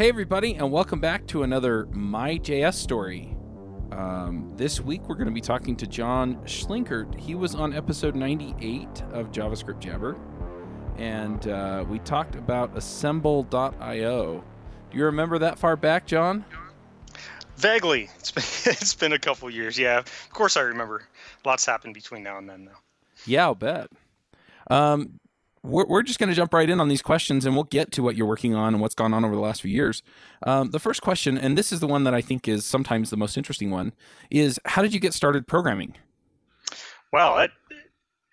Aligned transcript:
Hey, 0.00 0.08
everybody, 0.08 0.54
and 0.54 0.72
welcome 0.72 0.98
back 0.98 1.26
to 1.26 1.42
another 1.42 1.86
My.js 1.92 2.72
story. 2.72 3.36
Um, 3.92 4.50
this 4.56 4.80
week, 4.80 5.06
we're 5.06 5.14
going 5.14 5.28
to 5.28 5.30
be 5.30 5.42
talking 5.42 5.76
to 5.76 5.86
Jon 5.86 6.36
Schlinkert. 6.46 7.14
He 7.20 7.34
was 7.34 7.54
on 7.54 7.74
episode 7.74 8.16
98 8.16 8.88
of 9.12 9.30
JavaScript 9.30 9.78
Jabber, 9.78 10.16
and 10.96 11.46
uh, 11.48 11.84
we 11.86 11.98
talked 11.98 12.34
about 12.34 12.74
assemble.io. 12.78 14.42
Do 14.90 14.96
you 14.96 15.04
remember 15.04 15.38
that 15.38 15.58
far 15.58 15.76
back, 15.76 16.06
John? 16.06 16.46
Vaguely. 17.58 18.08
It's 18.20 18.30
been, 18.30 18.72
it's 18.72 18.94
been 18.94 19.12
a 19.12 19.18
couple 19.18 19.50
years. 19.50 19.78
Yeah, 19.78 19.98
of 19.98 20.30
course 20.32 20.56
I 20.56 20.62
remember. 20.62 21.02
Lots 21.44 21.66
happened 21.66 21.92
between 21.92 22.22
now 22.22 22.38
and 22.38 22.48
then, 22.48 22.64
though. 22.64 22.78
Yeah, 23.26 23.44
I'll 23.44 23.54
bet. 23.54 23.90
Um, 24.70 25.20
we're, 25.62 25.86
we're 25.86 26.02
just 26.02 26.18
going 26.18 26.28
to 26.28 26.34
jump 26.34 26.54
right 26.54 26.68
in 26.68 26.80
on 26.80 26.88
these 26.88 27.02
questions 27.02 27.44
and 27.44 27.54
we'll 27.54 27.64
get 27.64 27.92
to 27.92 28.02
what 28.02 28.16
you're 28.16 28.26
working 28.26 28.54
on 28.54 28.74
and 28.74 28.80
what's 28.80 28.94
gone 28.94 29.12
on 29.12 29.24
over 29.24 29.34
the 29.34 29.40
last 29.40 29.62
few 29.62 29.70
years. 29.70 30.02
Um, 30.44 30.70
the 30.70 30.78
first 30.78 31.02
question, 31.02 31.36
and 31.36 31.56
this 31.56 31.72
is 31.72 31.80
the 31.80 31.86
one 31.86 32.04
that 32.04 32.14
I 32.14 32.20
think 32.20 32.48
is 32.48 32.64
sometimes 32.64 33.10
the 33.10 33.16
most 33.16 33.36
interesting 33.36 33.70
one, 33.70 33.92
is 34.30 34.58
how 34.64 34.82
did 34.82 34.94
you 34.94 35.00
get 35.00 35.14
started 35.14 35.46
programming? 35.46 35.94
Well, 37.12 37.38
it, 37.38 37.50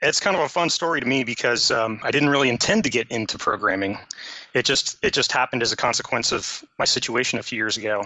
it's 0.01 0.19
kind 0.19 0.35
of 0.35 0.43
a 0.43 0.49
fun 0.49 0.69
story 0.69 1.01
to 1.01 1.07
me 1.07 1.23
because 1.23 1.71
um, 1.71 1.99
I 2.03 2.11
didn't 2.11 2.29
really 2.29 2.49
intend 2.49 2.83
to 2.83 2.89
get 2.89 3.09
into 3.09 3.37
programming. 3.37 3.97
It 4.53 4.63
just 4.63 4.97
it 5.03 5.13
just 5.13 5.31
happened 5.31 5.63
as 5.63 5.71
a 5.71 5.75
consequence 5.75 6.31
of 6.31 6.63
my 6.77 6.85
situation 6.85 7.39
a 7.39 7.43
few 7.43 7.57
years 7.57 7.77
ago. 7.77 8.03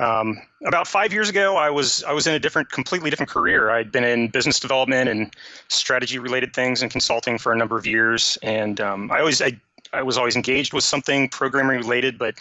Um, 0.00 0.42
about 0.66 0.88
five 0.88 1.12
years 1.12 1.28
ago, 1.28 1.56
I 1.56 1.70
was 1.70 2.02
I 2.04 2.12
was 2.12 2.26
in 2.26 2.34
a 2.34 2.38
different, 2.38 2.70
completely 2.70 3.10
different 3.10 3.30
career. 3.30 3.70
I'd 3.70 3.92
been 3.92 4.04
in 4.04 4.28
business 4.28 4.58
development 4.58 5.08
and 5.08 5.32
strategy 5.68 6.18
related 6.18 6.52
things 6.52 6.82
and 6.82 6.90
consulting 6.90 7.38
for 7.38 7.52
a 7.52 7.56
number 7.56 7.78
of 7.78 7.86
years, 7.86 8.36
and 8.42 8.80
um, 8.80 9.10
I 9.12 9.20
always 9.20 9.40
I, 9.40 9.52
I 9.92 10.02
was 10.02 10.18
always 10.18 10.34
engaged 10.34 10.72
with 10.72 10.82
something 10.82 11.28
programming 11.28 11.76
related, 11.76 12.18
but 12.18 12.34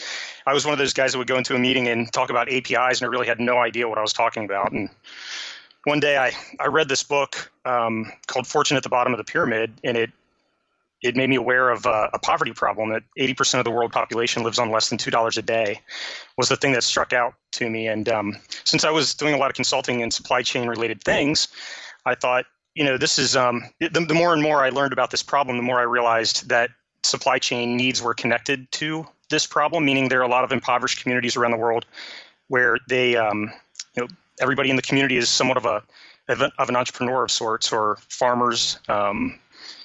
I 0.47 0.53
was 0.53 0.65
one 0.65 0.73
of 0.73 0.79
those 0.79 0.93
guys 0.93 1.11
that 1.11 1.19
would 1.19 1.27
go 1.27 1.37
into 1.37 1.55
a 1.55 1.59
meeting 1.59 1.87
and 1.87 2.11
talk 2.11 2.31
about 2.31 2.51
APIs, 2.51 2.99
and 2.99 3.03
I 3.03 3.05
really 3.07 3.27
had 3.27 3.39
no 3.39 3.59
idea 3.59 3.87
what 3.87 3.99
I 3.99 4.01
was 4.01 4.13
talking 4.13 4.45
about. 4.45 4.71
And 4.71 4.89
one 5.83 5.99
day, 5.99 6.17
I 6.17 6.31
I 6.59 6.67
read 6.67 6.89
this 6.89 7.03
book 7.03 7.51
um, 7.65 8.11
called 8.25 8.47
Fortune 8.47 8.77
at 8.77 8.83
the 8.83 8.89
Bottom 8.89 9.13
of 9.13 9.17
the 9.17 9.23
Pyramid, 9.23 9.73
and 9.83 9.95
it 9.95 10.09
it 11.03 11.15
made 11.15 11.29
me 11.29 11.35
aware 11.35 11.69
of 11.69 11.85
uh, 11.85 12.09
a 12.13 12.19
poverty 12.19 12.53
problem 12.53 12.89
that 12.89 13.03
80% 13.19 13.59
of 13.59 13.65
the 13.65 13.71
world 13.71 13.91
population 13.91 14.41
lives 14.41 14.57
on 14.57 14.71
less 14.71 14.89
than 14.89 14.97
$2 14.97 15.37
a 15.37 15.41
day 15.41 15.81
was 16.37 16.49
the 16.49 16.55
thing 16.55 16.71
that 16.71 16.83
struck 16.83 17.13
out 17.13 17.33
to 17.51 17.69
me. 17.69 17.87
And 17.87 18.09
um, 18.09 18.37
since 18.63 18.83
i 18.83 18.89
was 18.89 19.13
doing 19.13 19.33
a 19.33 19.37
lot 19.37 19.49
of 19.49 19.55
consulting 19.55 20.01
and 20.01 20.13
supply 20.13 20.41
chain 20.41 20.67
related 20.67 21.03
things 21.03 21.47
i 22.05 22.15
thought 22.15 22.45
you 22.75 22.83
know 22.83 22.97
this 22.97 23.19
is 23.19 23.35
um, 23.35 23.63
the, 23.79 23.89
the 23.89 24.13
more 24.13 24.33
and 24.33 24.41
more 24.41 24.63
i 24.63 24.69
learned 24.69 24.93
about 24.93 25.11
this 25.11 25.23
problem 25.23 25.57
the 25.57 25.63
more 25.63 25.79
i 25.79 25.83
realized 25.83 26.49
that 26.49 26.69
supply 27.03 27.37
chain 27.37 27.77
needs 27.77 28.01
were 28.01 28.13
connected 28.13 28.71
to 28.71 29.05
this 29.29 29.45
problem 29.45 29.85
meaning 29.85 30.09
there 30.09 30.19
are 30.19 30.23
a 30.23 30.27
lot 30.29 30.43
of 30.43 30.51
impoverished 30.51 31.01
communities 31.01 31.35
around 31.35 31.51
the 31.51 31.57
world 31.57 31.85
where 32.47 32.77
they 32.89 33.15
um, 33.15 33.51
you 33.95 34.03
know 34.03 34.07
everybody 34.41 34.69
in 34.69 34.75
the 34.75 34.81
community 34.81 35.17
is 35.17 35.29
somewhat 35.29 35.57
of 35.57 35.65
a 35.65 35.83
of 36.57 36.69
an 36.69 36.75
entrepreneur 36.75 37.25
of 37.25 37.31
sorts 37.31 37.71
or 37.73 37.97
farmers 38.07 38.79
um, 38.87 39.37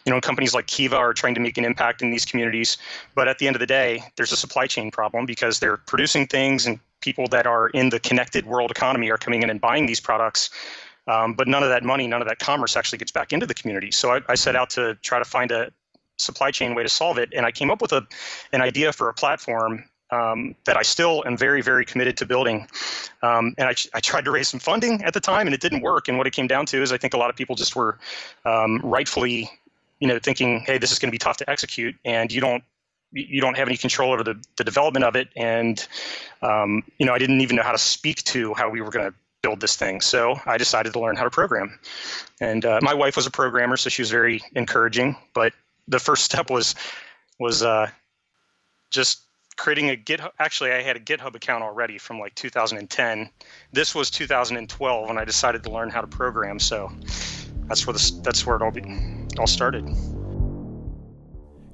you 0.05 0.13
know, 0.13 0.21
companies 0.21 0.55
like 0.55 0.67
Kiva 0.67 0.97
are 0.97 1.13
trying 1.13 1.35
to 1.35 1.41
make 1.41 1.59
an 1.59 1.65
impact 1.65 2.03
in 2.03 2.11
these 2.11 2.25
communities. 2.25 2.79
But 3.15 3.29
at 3.29 3.39
the 3.39 3.47
end 3.47 3.57
of 3.57 3.61
the 3.61 3.67
day, 3.67 4.03
there's 4.17 4.33
a 4.33 4.37
supply 4.37 4.67
chain 4.67 4.91
problem 4.91 5.27
because 5.27 5.61
they're 5.61 5.77
producing 5.77 6.27
things 6.27 6.67
and 6.67 6.81
people 7.01 7.27
that 7.29 7.47
are 7.47 7.69
in 7.69 7.91
the 7.91 8.01
connected 8.01 8.47
world 8.47 8.71
economy 8.71 9.11
are 9.11 9.19
coming 9.19 9.43
in 9.43 9.51
and 9.51 9.61
buying 9.61 9.87
these 9.87 10.01
products. 10.01 10.51
Um, 11.07 11.35
but 11.35 11.49
none 11.49 11.63
of 11.63 11.71
that 11.71 11.85
money, 11.85 12.07
none 12.07 12.21
of 12.21 12.29
that 12.29 12.39
commerce 12.39 12.77
actually 12.77 12.99
gets 12.99 13.13
back 13.13 13.33
into 13.33 13.47
the 13.47 13.55
community. 13.55 13.91
So 13.91 14.11
I, 14.11 14.21
I 14.29 14.35
set 14.35 14.57
out 14.57 14.71
to 14.71 14.95
try 14.97 15.19
to 15.19 15.25
find 15.25 15.51
a 15.51 15.71
supply 16.19 16.51
chain 16.51 16.75
way 16.75 16.83
to 16.83 16.89
solve 16.89 17.19
it. 17.19 17.31
And 17.35 17.47
I 17.47 17.51
came 17.51 17.71
up 17.71 17.81
with 17.81 17.93
a, 17.93 18.07
an 18.53 18.61
idea 18.61 18.93
for 18.93 19.09
a 19.09 19.15
platform 19.15 19.85
um, 20.11 20.55
that 20.65 20.77
I 20.77 20.83
still 20.83 21.23
am 21.27 21.37
very, 21.37 21.63
very 21.63 21.85
committed 21.85 22.17
to 22.19 22.27
building. 22.27 22.67
Um, 23.23 23.55
and 23.59 23.69
I, 23.69 23.75
I, 23.95 24.01
tried 24.01 24.25
to 24.25 24.31
raise 24.31 24.49
some 24.49 24.61
funding 24.61 25.03
at 25.05 25.13
the 25.13 25.21
time, 25.21 25.47
and 25.47 25.53
it 25.53 25.61
didn't 25.61 25.83
work. 25.83 26.09
And 26.09 26.17
what 26.17 26.27
it 26.27 26.33
came 26.33 26.47
down 26.47 26.65
to 26.67 26.83
is 26.83 26.93
I 26.93 26.99
think 26.99 27.13
a 27.13 27.19
lot 27.19 27.29
of 27.29 27.37
people 27.37 27.57
just 27.57 27.77
were 27.77 27.99
um, 28.47 28.81
rightfully 28.83 29.51
you 30.01 30.09
know, 30.09 30.19
thinking, 30.19 30.61
hey, 30.61 30.79
this 30.79 30.93
is 30.93 30.99
going 30.99 31.09
to 31.09 31.13
be 31.13 31.19
tough 31.19 31.37
to 31.39 31.51
execute, 31.51 31.97
and 32.05 32.33
you 32.33 32.41
don't 32.41 32.63
you 33.13 33.41
don't 33.41 33.57
have 33.57 33.69
any 33.69 33.77
control 33.77 34.13
over 34.13 34.23
the, 34.23 34.35
the 34.57 34.65
development 34.65 35.05
of 35.05 35.17
it. 35.17 35.29
And 35.35 35.87
um, 36.43 36.83
you 36.99 37.07
know, 37.07 37.15
I 37.15 37.19
didn't 37.19 37.41
even 37.41 37.57
know 37.57 37.63
how 37.63 37.73
to 37.73 37.79
speak 37.79 38.23
to 38.25 38.55
how 38.55 38.69
we 38.69 38.81
were 38.81 38.91
going 38.91 39.11
to 39.11 39.15
build 39.43 39.61
this 39.61 39.77
thing. 39.77 40.01
So 40.01 40.39
I 40.47 40.59
decided 40.59 40.93
to 40.93 41.01
learn 41.01 41.17
how 41.17 41.25
to 41.25 41.31
program. 41.31 41.79
And 42.41 42.65
uh, 42.65 42.81
my 42.83 42.95
wife 42.95 43.17
was 43.17 43.27
a 43.27 43.31
programmer, 43.31 43.77
so 43.77 43.89
she 43.89 44.03
was 44.03 44.11
very 44.11 44.43
encouraging. 44.55 45.17
But 45.35 45.53
the 45.87 45.99
first 45.99 46.25
step 46.31 46.51
was 46.51 46.75
was 47.39 47.63
uh, 47.63 47.89
just 48.91 49.23
creating 49.57 49.91
a 49.91 49.97
GitHub. 49.97 50.31
Actually, 50.39 50.73
I 50.73 50.83
had 50.83 50.97
a 50.97 51.01
GitHub 51.01 51.35
account 51.35 51.63
already 51.63 51.99
from 51.99 52.19
like 52.19 52.35
2010. 52.35 53.31
This 53.73 53.95
was 53.95 54.11
2012 54.11 55.09
when 55.09 55.19
I 55.19 55.25
decided 55.25 55.63
to 55.65 55.71
learn 55.71 55.91
how 55.91 56.01
to 56.01 56.07
program. 56.07 56.59
So 56.59 56.91
that's 57.69 57.87
where 57.87 57.93
this 57.93 58.11
that's 58.11 58.47
where 58.47 58.57
it 58.57 58.63
all 58.63 58.71
be, 58.71 58.83
all 59.37 59.47
started. 59.47 59.89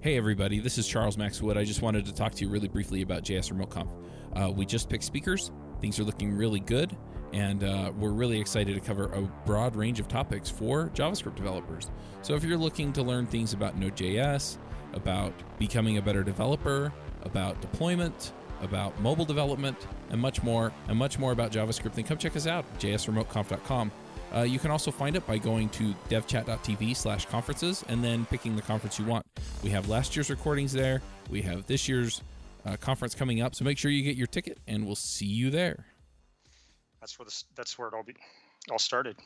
Hey 0.00 0.16
everybody, 0.16 0.60
this 0.60 0.76
is 0.76 0.86
Charles 0.86 1.16
Max 1.16 1.40
Wood. 1.40 1.56
I 1.56 1.64
just 1.64 1.80
wanted 1.80 2.04
to 2.06 2.14
talk 2.14 2.34
to 2.34 2.44
you 2.44 2.50
really 2.50 2.68
briefly 2.68 3.02
about 3.02 3.22
JS 3.22 3.50
Remote 3.50 3.70
Conf. 3.70 3.90
Uh, 4.34 4.50
we 4.50 4.66
just 4.66 4.90
picked 4.90 5.04
speakers. 5.04 5.50
Things 5.80 5.98
are 5.98 6.04
looking 6.04 6.36
really 6.36 6.60
good, 6.60 6.94
and 7.32 7.64
uh, 7.64 7.92
we're 7.98 8.10
really 8.10 8.38
excited 8.38 8.74
to 8.74 8.80
cover 8.80 9.06
a 9.12 9.22
broad 9.46 9.76
range 9.76 10.00
of 10.00 10.08
topics 10.08 10.50
for 10.50 10.90
JavaScript 10.90 11.36
developers. 11.36 11.90
So 12.22 12.34
if 12.34 12.44
you're 12.44 12.58
looking 12.58 12.92
to 12.94 13.02
learn 13.02 13.26
things 13.26 13.54
about 13.54 13.78
Node.js, 13.78 14.58
about 14.92 15.32
becoming 15.58 15.98
a 15.98 16.02
better 16.02 16.22
developer, 16.22 16.92
about 17.22 17.60
deployment, 17.60 18.32
about 18.60 18.98
mobile 19.00 19.24
development, 19.24 19.76
and 20.10 20.20
much 20.20 20.42
more, 20.42 20.72
and 20.88 20.98
much 20.98 21.18
more 21.18 21.32
about 21.32 21.50
JavaScript, 21.50 21.94
then 21.94 22.04
come 22.04 22.18
check 22.18 22.36
us 22.36 22.46
out, 22.46 22.64
jsremoteconf.com. 22.78 23.90
Uh, 24.34 24.42
you 24.42 24.58
can 24.58 24.70
also 24.70 24.90
find 24.90 25.14
it 25.14 25.24
by 25.26 25.38
going 25.38 25.68
to 25.68 25.94
devchat.tv 26.08 26.96
slash 26.96 27.24
conferences 27.26 27.84
and 27.88 28.02
then 28.02 28.26
picking 28.26 28.56
the 28.56 28.62
conference 28.62 28.98
you 28.98 29.04
want. 29.04 29.24
We 29.62 29.70
have 29.70 29.88
last 29.88 30.16
year's 30.16 30.28
recordings 30.28 30.72
there. 30.72 31.02
We 31.30 31.40
have 31.42 31.66
this 31.66 31.88
year's 31.88 32.20
uh, 32.66 32.76
conference 32.76 33.14
coming 33.14 33.40
up. 33.40 33.54
So 33.54 33.64
make 33.64 33.78
sure 33.78 33.92
you 33.92 34.02
get 34.02 34.16
your 34.16 34.26
ticket 34.26 34.58
and 34.66 34.84
we'll 34.84 34.96
see 34.96 35.26
you 35.26 35.50
there. 35.50 35.86
That's 37.00 37.16
where, 37.18 37.24
this, 37.24 37.44
that's 37.54 37.78
where 37.78 37.86
it 37.88 37.94
all, 37.94 38.02
be, 38.02 38.14
all 38.72 38.78
started. 38.78 39.16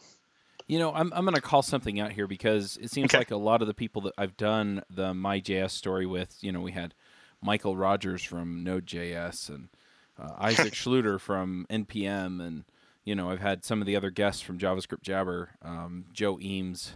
You 0.67 0.79
know, 0.79 0.93
I'm, 0.93 1.11
I'm 1.15 1.25
going 1.25 1.37
to 1.37 1.41
call 1.41 1.63
something 1.63 1.99
out 2.01 2.13
here 2.13 2.27
because 2.27 2.77
it 2.77 2.91
seems 2.91 3.11
okay. 3.11 3.19
like 3.19 3.31
a 3.31 3.37
lot 3.37 3.63
of 3.63 3.69
the 3.69 3.75
people 3.75 4.03
that 4.03 4.13
I've 4.19 4.37
done 4.37 4.83
the 4.91 5.15
My.js 5.15 5.71
story 5.71 6.05
with, 6.05 6.37
you 6.43 6.53
know, 6.53 6.61
we 6.61 6.73
had 6.73 6.93
Mikeal 7.43 7.79
Rogers 7.79 8.23
from 8.23 8.63
Node.js 8.63 9.49
and 9.49 9.69
uh, 10.21 10.33
Isaac 10.37 10.73
Schlueter 10.75 11.19
from 11.19 11.67
NPM 11.71 12.47
and– 12.47 12.65
you 13.09 13.15
know, 13.15 13.31
I've 13.31 13.41
had 13.41 13.65
some 13.65 13.81
of 13.81 13.87
the 13.87 13.97
other 13.97 14.11
guests 14.11 14.43
from 14.43 14.59
JavaScript 14.59 15.01
Jabber, 15.01 15.49
um, 15.63 16.05
Joe 16.13 16.39
Eames. 16.43 16.93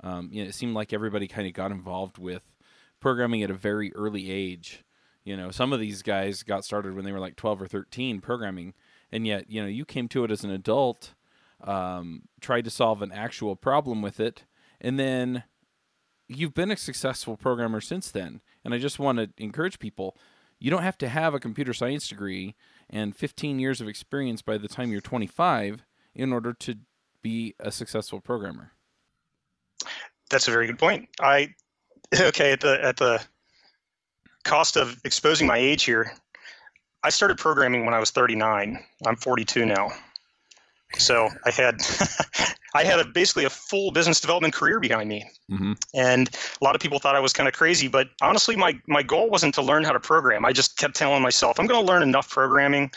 Um, 0.00 0.28
you 0.30 0.44
know, 0.44 0.48
it 0.48 0.54
seemed 0.54 0.74
like 0.74 0.92
everybody 0.92 1.26
kind 1.26 1.48
of 1.48 1.54
got 1.54 1.72
involved 1.72 2.18
with 2.18 2.42
programming 3.00 3.42
at 3.42 3.50
a 3.50 3.54
very 3.54 3.92
early 3.96 4.30
age. 4.30 4.84
You 5.24 5.36
know, 5.36 5.50
some 5.50 5.72
of 5.72 5.80
these 5.80 6.02
guys 6.02 6.44
got 6.44 6.64
started 6.64 6.94
when 6.94 7.04
they 7.04 7.10
were 7.10 7.18
like 7.18 7.34
12 7.34 7.62
or 7.62 7.66
13 7.66 8.20
programming, 8.20 8.74
and 9.10 9.26
yet, 9.26 9.50
you 9.50 9.60
know, 9.60 9.66
you 9.66 9.84
came 9.84 10.06
to 10.10 10.22
it 10.22 10.30
as 10.30 10.44
an 10.44 10.52
adult, 10.52 11.14
um, 11.64 12.22
tried 12.40 12.62
to 12.66 12.70
solve 12.70 13.02
an 13.02 13.10
actual 13.10 13.56
problem 13.56 14.02
with 14.02 14.20
it, 14.20 14.44
and 14.80 15.00
then 15.00 15.42
you've 16.28 16.54
been 16.54 16.70
a 16.70 16.76
successful 16.76 17.36
programmer 17.36 17.80
since 17.80 18.12
then. 18.12 18.40
And 18.64 18.72
I 18.72 18.78
just 18.78 19.00
want 19.00 19.18
to 19.18 19.30
encourage 19.42 19.80
people 19.80 20.16
you 20.58 20.70
don't 20.70 20.82
have 20.82 20.98
to 20.98 21.08
have 21.08 21.34
a 21.34 21.40
computer 21.40 21.74
science 21.74 22.08
degree 22.08 22.54
and 22.90 23.16
15 23.16 23.58
years 23.58 23.80
of 23.80 23.88
experience 23.88 24.42
by 24.42 24.58
the 24.58 24.68
time 24.68 24.90
you're 24.90 25.00
25 25.00 25.84
in 26.14 26.32
order 26.32 26.52
to 26.52 26.76
be 27.22 27.54
a 27.58 27.70
successful 27.70 28.20
programmer. 28.20 28.72
That's 30.30 30.48
a 30.48 30.50
very 30.50 30.66
good 30.66 30.78
point. 30.78 31.08
I 31.20 31.54
okay 32.20 32.52
at 32.52 32.60
the 32.60 32.82
at 32.82 32.96
the 32.96 33.22
cost 34.44 34.76
of 34.76 34.98
exposing 35.04 35.46
my 35.46 35.58
age 35.58 35.84
here. 35.84 36.12
I 37.02 37.10
started 37.10 37.38
programming 37.38 37.84
when 37.84 37.94
I 37.94 38.00
was 38.00 38.10
39. 38.10 38.82
I'm 39.06 39.16
42 39.16 39.66
now. 39.66 39.90
So 40.94 41.28
I 41.44 41.50
had 41.50 41.80
I 42.74 42.84
had 42.84 43.00
a, 43.00 43.04
basically 43.04 43.44
a 43.44 43.50
full 43.50 43.90
business 43.90 44.20
development 44.20 44.54
career 44.54 44.80
behind 44.80 45.08
me, 45.08 45.28
mm-hmm. 45.50 45.72
and 45.94 46.28
a 46.28 46.64
lot 46.64 46.74
of 46.74 46.80
people 46.80 46.98
thought 46.98 47.16
I 47.16 47.20
was 47.20 47.32
kind 47.32 47.48
of 47.48 47.54
crazy. 47.54 47.88
But 47.88 48.08
honestly, 48.22 48.56
my 48.56 48.78
my 48.86 49.02
goal 49.02 49.28
wasn't 49.28 49.54
to 49.54 49.62
learn 49.62 49.84
how 49.84 49.92
to 49.92 50.00
program. 50.00 50.44
I 50.44 50.52
just 50.52 50.76
kept 50.78 50.94
telling 50.94 51.22
myself 51.22 51.58
I'm 51.58 51.66
going 51.66 51.84
to 51.84 51.86
learn 51.86 52.02
enough 52.02 52.30
programming 52.30 52.90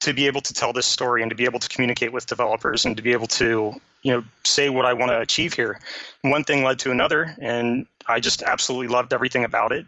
to 0.00 0.14
be 0.14 0.26
able 0.26 0.40
to 0.40 0.54
tell 0.54 0.72
this 0.72 0.86
story 0.86 1.22
and 1.22 1.30
to 1.30 1.36
be 1.36 1.44
able 1.44 1.58
to 1.58 1.68
communicate 1.68 2.12
with 2.12 2.26
developers 2.26 2.86
and 2.86 2.96
to 2.96 3.02
be 3.02 3.12
able 3.12 3.26
to 3.26 3.74
you 4.02 4.12
know 4.12 4.24
say 4.44 4.68
what 4.68 4.84
I 4.84 4.92
want 4.92 5.10
to 5.10 5.20
achieve 5.20 5.54
here. 5.54 5.80
One 6.22 6.44
thing 6.44 6.64
led 6.64 6.78
to 6.80 6.90
another, 6.90 7.34
and 7.40 7.86
I 8.06 8.20
just 8.20 8.42
absolutely 8.42 8.88
loved 8.88 9.12
everything 9.12 9.44
about 9.44 9.72
it. 9.72 9.86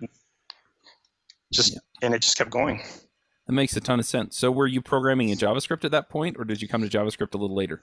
Just 1.53 1.73
yeah. 1.75 1.79
and 2.03 2.15
it 2.15 2.23
just 2.23 2.37
kept 2.37 2.51
going. 2.51 2.83
That 3.47 3.53
makes 3.53 3.77
a 3.77 3.81
ton 3.81 3.99
of 3.99 4.07
sense. 4.07 4.37
So, 4.37 4.51
were 4.51 4.67
you 4.67 4.81
programming 4.81 5.31
in 5.31 5.39
JavaScript 5.39 5.85
at 5.85 5.91
that 5.91 6.09
point, 6.09 6.37
or 6.39 6.45
did 6.45 6.63
you 6.63 6.69
come 6.69 6.89
to 6.89 6.89
JavaScript 6.89 7.35
a 7.35 7.39
little 7.39 7.57
later? 7.57 7.83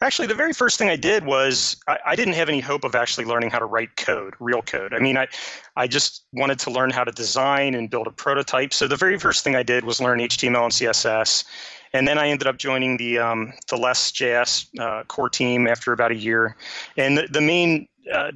Actually, 0.00 0.28
the 0.28 0.34
very 0.34 0.52
first 0.52 0.78
thing 0.78 0.88
I 0.88 0.96
did 0.96 1.24
was 1.24 1.76
I, 1.86 1.98
I, 2.06 2.16
didn't 2.16 2.34
have 2.34 2.48
any 2.48 2.60
hope 2.60 2.84
of 2.84 2.94
actually 2.94 3.24
learning 3.24 3.50
how 3.50 3.58
to 3.58 3.64
write 3.64 3.96
code, 3.96 4.34
real 4.38 4.62
code. 4.62 4.92
I 4.92 4.98
mean, 4.98 5.16
I, 5.16 5.28
I 5.76 5.86
just 5.86 6.26
wanted 6.32 6.58
to 6.60 6.70
learn 6.70 6.90
how 6.90 7.04
to 7.04 7.12
design 7.12 7.74
and 7.74 7.88
build 7.88 8.06
a 8.06 8.10
prototype. 8.10 8.74
So 8.74 8.86
the 8.86 8.96
very 8.96 9.18
first 9.18 9.44
thing 9.44 9.56
I 9.56 9.62
did 9.62 9.84
was 9.84 10.00
learn 10.00 10.18
HTML 10.18 10.64
and 10.64 10.72
CSS. 10.72 11.44
And 11.92 12.06
then 12.06 12.18
I 12.18 12.28
ended 12.28 12.46
up 12.46 12.58
joining 12.58 12.98
the 12.98 13.18
um, 13.18 13.52
the 13.68 13.76
Less.js 13.76 14.78
uh, 14.78 15.04
core 15.04 15.30
team 15.30 15.66
after 15.66 15.92
about 15.92 16.10
a 16.10 16.16
year. 16.16 16.56
And 16.96 17.16
the, 17.16 17.26
the 17.30 17.40
main 17.40 17.88
uh, 18.12 18.32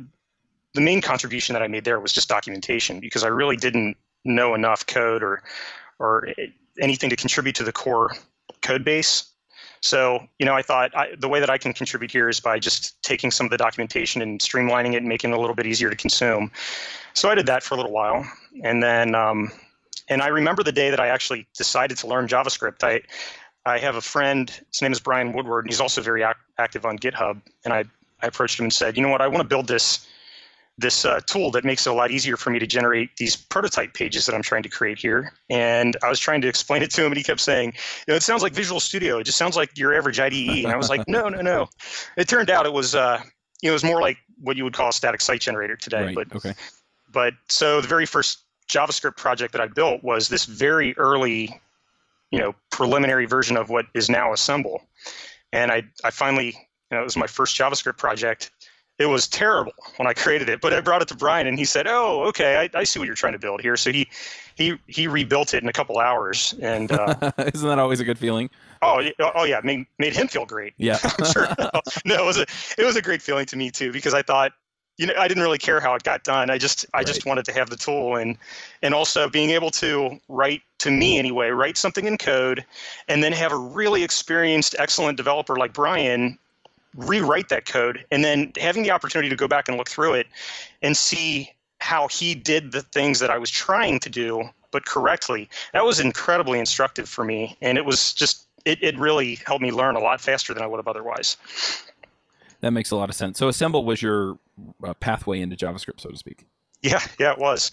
the 0.74 0.80
main 0.80 1.02
contribution 1.02 1.52
that 1.52 1.62
I 1.62 1.68
made 1.68 1.84
there 1.84 2.00
was 2.00 2.12
just 2.12 2.28
documentation 2.28 2.98
because 2.98 3.24
I 3.24 3.28
really 3.28 3.56
didn't 3.56 3.96
know 4.24 4.54
enough 4.54 4.86
code 4.86 5.22
or 5.22 5.42
or 5.98 6.28
anything 6.80 7.10
to 7.10 7.16
contribute 7.16 7.54
to 7.56 7.64
the 7.64 7.72
core 7.72 8.12
code 8.62 8.84
base. 8.84 9.28
So, 9.80 10.20
you 10.38 10.46
know, 10.46 10.54
I 10.54 10.62
thought 10.62 10.96
I, 10.96 11.08
the 11.18 11.28
way 11.28 11.40
that 11.40 11.50
I 11.50 11.58
can 11.58 11.72
contribute 11.72 12.10
here 12.10 12.28
is 12.28 12.38
by 12.38 12.60
just 12.60 13.02
taking 13.02 13.32
some 13.32 13.46
of 13.46 13.50
the 13.50 13.56
documentation 13.56 14.22
and 14.22 14.40
streamlining 14.40 14.94
it 14.94 14.98
and 14.98 15.08
making 15.08 15.32
it 15.32 15.36
a 15.36 15.40
little 15.40 15.56
bit 15.56 15.66
easier 15.66 15.90
to 15.90 15.96
consume. 15.96 16.52
So 17.14 17.28
I 17.28 17.34
did 17.34 17.46
that 17.46 17.62
for 17.64 17.74
a 17.74 17.76
little 17.76 17.92
while, 17.92 18.24
and 18.62 18.82
then, 18.82 19.14
um, 19.14 19.50
and 20.08 20.22
I 20.22 20.28
remember 20.28 20.62
the 20.62 20.72
day 20.72 20.90
that 20.90 21.00
I 21.00 21.08
actually 21.08 21.46
decided 21.56 21.98
to 21.98 22.06
learn 22.06 22.28
JavaScript. 22.28 22.84
I, 22.84 23.02
I 23.66 23.78
have 23.78 23.96
a 23.96 24.00
friend. 24.00 24.50
His 24.72 24.82
name 24.82 24.92
is 24.92 25.00
Brian 25.00 25.32
Woodward, 25.32 25.64
and 25.64 25.72
he's 25.72 25.80
also 25.80 26.00
very 26.00 26.22
ac- 26.22 26.38
active 26.58 26.86
on 26.86 26.98
GitHub. 26.98 27.40
And 27.64 27.74
I, 27.74 27.84
I 28.22 28.28
approached 28.28 28.58
him 28.58 28.64
and 28.64 28.72
said, 28.72 28.96
you 28.96 29.02
know 29.02 29.08
what, 29.08 29.20
I 29.20 29.26
want 29.26 29.38
to 29.38 29.48
build 29.48 29.66
this 29.66 30.06
this 30.78 31.04
uh, 31.04 31.20
tool 31.26 31.50
that 31.50 31.64
makes 31.64 31.86
it 31.86 31.90
a 31.90 31.92
lot 31.92 32.10
easier 32.10 32.36
for 32.36 32.50
me 32.50 32.58
to 32.58 32.66
generate 32.66 33.16
these 33.16 33.36
prototype 33.36 33.94
pages 33.94 34.26
that 34.26 34.34
I'm 34.34 34.42
trying 34.42 34.62
to 34.62 34.68
create 34.68 34.98
here. 34.98 35.32
And 35.50 35.96
I 36.02 36.08
was 36.08 36.18
trying 36.18 36.40
to 36.42 36.48
explain 36.48 36.82
it 36.82 36.90
to 36.92 37.02
him, 37.02 37.12
and 37.12 37.16
he 37.16 37.22
kept 37.22 37.40
saying, 37.40 37.74
you 38.06 38.12
know, 38.12 38.14
it 38.14 38.22
sounds 38.22 38.42
like 38.42 38.54
Visual 38.54 38.80
Studio. 38.80 39.18
It 39.18 39.24
just 39.24 39.38
sounds 39.38 39.56
like 39.56 39.76
your 39.76 39.94
average 39.94 40.18
IDE. 40.18 40.64
And 40.64 40.68
I 40.68 40.76
was 40.76 40.88
like, 40.88 41.02
no, 41.08 41.28
no, 41.28 41.42
no. 41.42 41.68
It 42.16 42.28
turned 42.28 42.50
out 42.50 42.64
it 42.64 42.72
was, 42.72 42.94
uh, 42.94 43.20
you 43.60 43.68
know, 43.68 43.72
it 43.72 43.74
was 43.74 43.84
more 43.84 44.00
like 44.00 44.16
what 44.40 44.56
you 44.56 44.64
would 44.64 44.74
call 44.74 44.88
a 44.88 44.92
static 44.92 45.20
site 45.20 45.40
generator 45.40 45.76
today. 45.76 46.06
Right. 46.06 46.14
But 46.14 46.34
okay. 46.34 46.54
But 47.12 47.34
so 47.48 47.80
the 47.82 47.88
very 47.88 48.06
first 48.06 48.38
JavaScript 48.68 49.16
project 49.16 49.52
that 49.52 49.60
I 49.60 49.66
built 49.66 50.02
was 50.02 50.28
this 50.28 50.46
very 50.46 50.96
early, 50.96 51.60
you 52.30 52.38
know, 52.38 52.54
preliminary 52.70 53.26
version 53.26 53.58
of 53.58 53.68
what 53.68 53.86
is 53.94 54.08
now 54.08 54.32
Assemble. 54.32 54.82
And 55.52 55.70
I, 55.70 55.82
I 56.02 56.10
finally, 56.10 56.46
you 56.90 56.96
know, 56.96 57.00
it 57.00 57.04
was 57.04 57.16
my 57.16 57.26
first 57.26 57.56
JavaScript 57.56 57.98
project 57.98 58.50
it 58.98 59.06
was 59.06 59.26
terrible 59.26 59.72
when 59.96 60.06
I 60.06 60.12
created 60.12 60.48
it, 60.48 60.60
but 60.60 60.72
I 60.72 60.80
brought 60.80 61.02
it 61.02 61.08
to 61.08 61.16
Brian 61.16 61.46
and 61.46 61.58
he 61.58 61.64
said, 61.64 61.86
"Oh, 61.86 62.24
okay, 62.24 62.56
I, 62.56 62.78
I 62.78 62.84
see 62.84 62.98
what 62.98 63.06
you're 63.06 63.14
trying 63.14 63.32
to 63.32 63.38
build 63.38 63.60
here." 63.60 63.76
So 63.76 63.90
he 63.90 64.08
he 64.54 64.78
he 64.86 65.08
rebuilt 65.08 65.54
it 65.54 65.62
in 65.62 65.68
a 65.68 65.72
couple 65.72 65.98
hours, 65.98 66.54
and 66.60 66.92
uh, 66.92 67.32
isn't 67.54 67.68
that 67.68 67.78
always 67.78 68.00
a 68.00 68.04
good 68.04 68.18
feeling? 68.18 68.50
Oh, 68.82 69.02
oh 69.34 69.44
yeah, 69.44 69.60
made 69.64 69.86
made 69.98 70.14
him 70.14 70.28
feel 70.28 70.44
great. 70.44 70.74
Yeah, 70.76 70.96
sure. 71.32 71.48
No, 72.04 72.22
it 72.22 72.26
was 72.26 72.38
a 72.38 72.46
it 72.78 72.84
was 72.84 72.96
a 72.96 73.02
great 73.02 73.22
feeling 73.22 73.46
to 73.46 73.56
me 73.56 73.70
too 73.70 73.92
because 73.92 74.14
I 74.14 74.22
thought, 74.22 74.52
you 74.98 75.06
know, 75.06 75.14
I 75.18 75.26
didn't 75.26 75.42
really 75.42 75.58
care 75.58 75.80
how 75.80 75.94
it 75.94 76.02
got 76.02 76.24
done. 76.24 76.50
I 76.50 76.58
just 76.58 76.84
I 76.92 76.98
right. 76.98 77.06
just 77.06 77.24
wanted 77.24 77.44
to 77.46 77.52
have 77.52 77.70
the 77.70 77.76
tool 77.76 78.16
and 78.16 78.36
and 78.82 78.94
also 78.94 79.28
being 79.28 79.50
able 79.50 79.70
to 79.72 80.18
write 80.28 80.62
to 80.78 80.90
me 80.90 81.18
anyway, 81.18 81.48
write 81.50 81.76
something 81.76 82.06
in 82.06 82.18
code, 82.18 82.64
and 83.08 83.22
then 83.22 83.32
have 83.32 83.52
a 83.52 83.56
really 83.56 84.02
experienced, 84.02 84.74
excellent 84.78 85.16
developer 85.16 85.56
like 85.56 85.72
Brian 85.72 86.38
rewrite 86.96 87.48
that 87.48 87.64
code 87.64 88.04
and 88.10 88.24
then 88.24 88.52
having 88.60 88.82
the 88.82 88.90
opportunity 88.90 89.28
to 89.28 89.36
go 89.36 89.48
back 89.48 89.68
and 89.68 89.76
look 89.76 89.88
through 89.88 90.14
it 90.14 90.26
and 90.82 90.96
see 90.96 91.50
how 91.80 92.06
he 92.08 92.34
did 92.34 92.72
the 92.72 92.82
things 92.82 93.18
that 93.18 93.30
I 93.30 93.38
was 93.38 93.50
trying 93.50 93.98
to 94.00 94.10
do 94.10 94.50
but 94.72 94.86
correctly 94.86 95.48
that 95.72 95.84
was 95.84 96.00
incredibly 96.00 96.58
instructive 96.58 97.08
for 97.08 97.24
me. 97.24 97.56
And 97.60 97.78
it 97.78 97.84
was 97.84 98.12
just 98.12 98.48
it, 98.64 98.82
it 98.82 98.98
really 98.98 99.38
helped 99.46 99.62
me 99.62 99.70
learn 99.70 99.94
a 99.94 100.00
lot 100.00 100.20
faster 100.20 100.52
than 100.52 100.62
I 100.62 100.66
would 100.66 100.78
have 100.78 100.88
otherwise. 100.88 101.36
That 102.60 102.72
makes 102.72 102.90
a 102.90 102.96
lot 102.96 103.08
of 103.08 103.14
sense. 103.14 103.38
So 103.38 103.48
assemble 103.48 103.84
was 103.84 104.02
your 104.02 104.38
uh, 104.84 104.94
pathway 104.94 105.40
into 105.40 105.56
JavaScript 105.56 106.00
so 106.00 106.10
to 106.10 106.16
speak. 106.16 106.46
Yeah 106.80 107.00
yeah 107.20 107.32
it 107.32 107.38
was. 107.38 107.70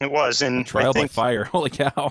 It 0.00 0.10
was 0.10 0.42
and 0.42 0.66
trial 0.66 0.92
think, 0.92 1.10
by 1.10 1.14
fire. 1.14 1.44
Holy 1.52 1.70
cow. 1.70 2.10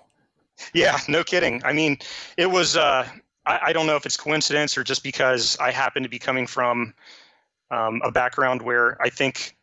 Yeah 0.74 1.00
no 1.10 1.24
kidding. 1.24 1.62
I 1.66 1.74
mean 1.74 1.98
it 2.38 2.50
was 2.50 2.78
uh 2.78 3.08
I, 3.48 3.60
I, 3.68 3.74
don't 3.74 3.88
know 3.88 3.96
if 3.96 4.06
it's 4.06 4.18
coincidence 4.18 4.78
or 4.78 4.84
just 4.84 5.04
because 5.04 5.58
I 5.60 5.72
happen 5.72 6.04
to 6.04 6.10
be 6.10 6.20
coming 6.20 6.46
from 6.46 6.94
um, 7.72 8.02
a 8.04 8.12
background 8.12 8.62
where 8.62 9.02
I 9.02 9.10
think 9.10 9.56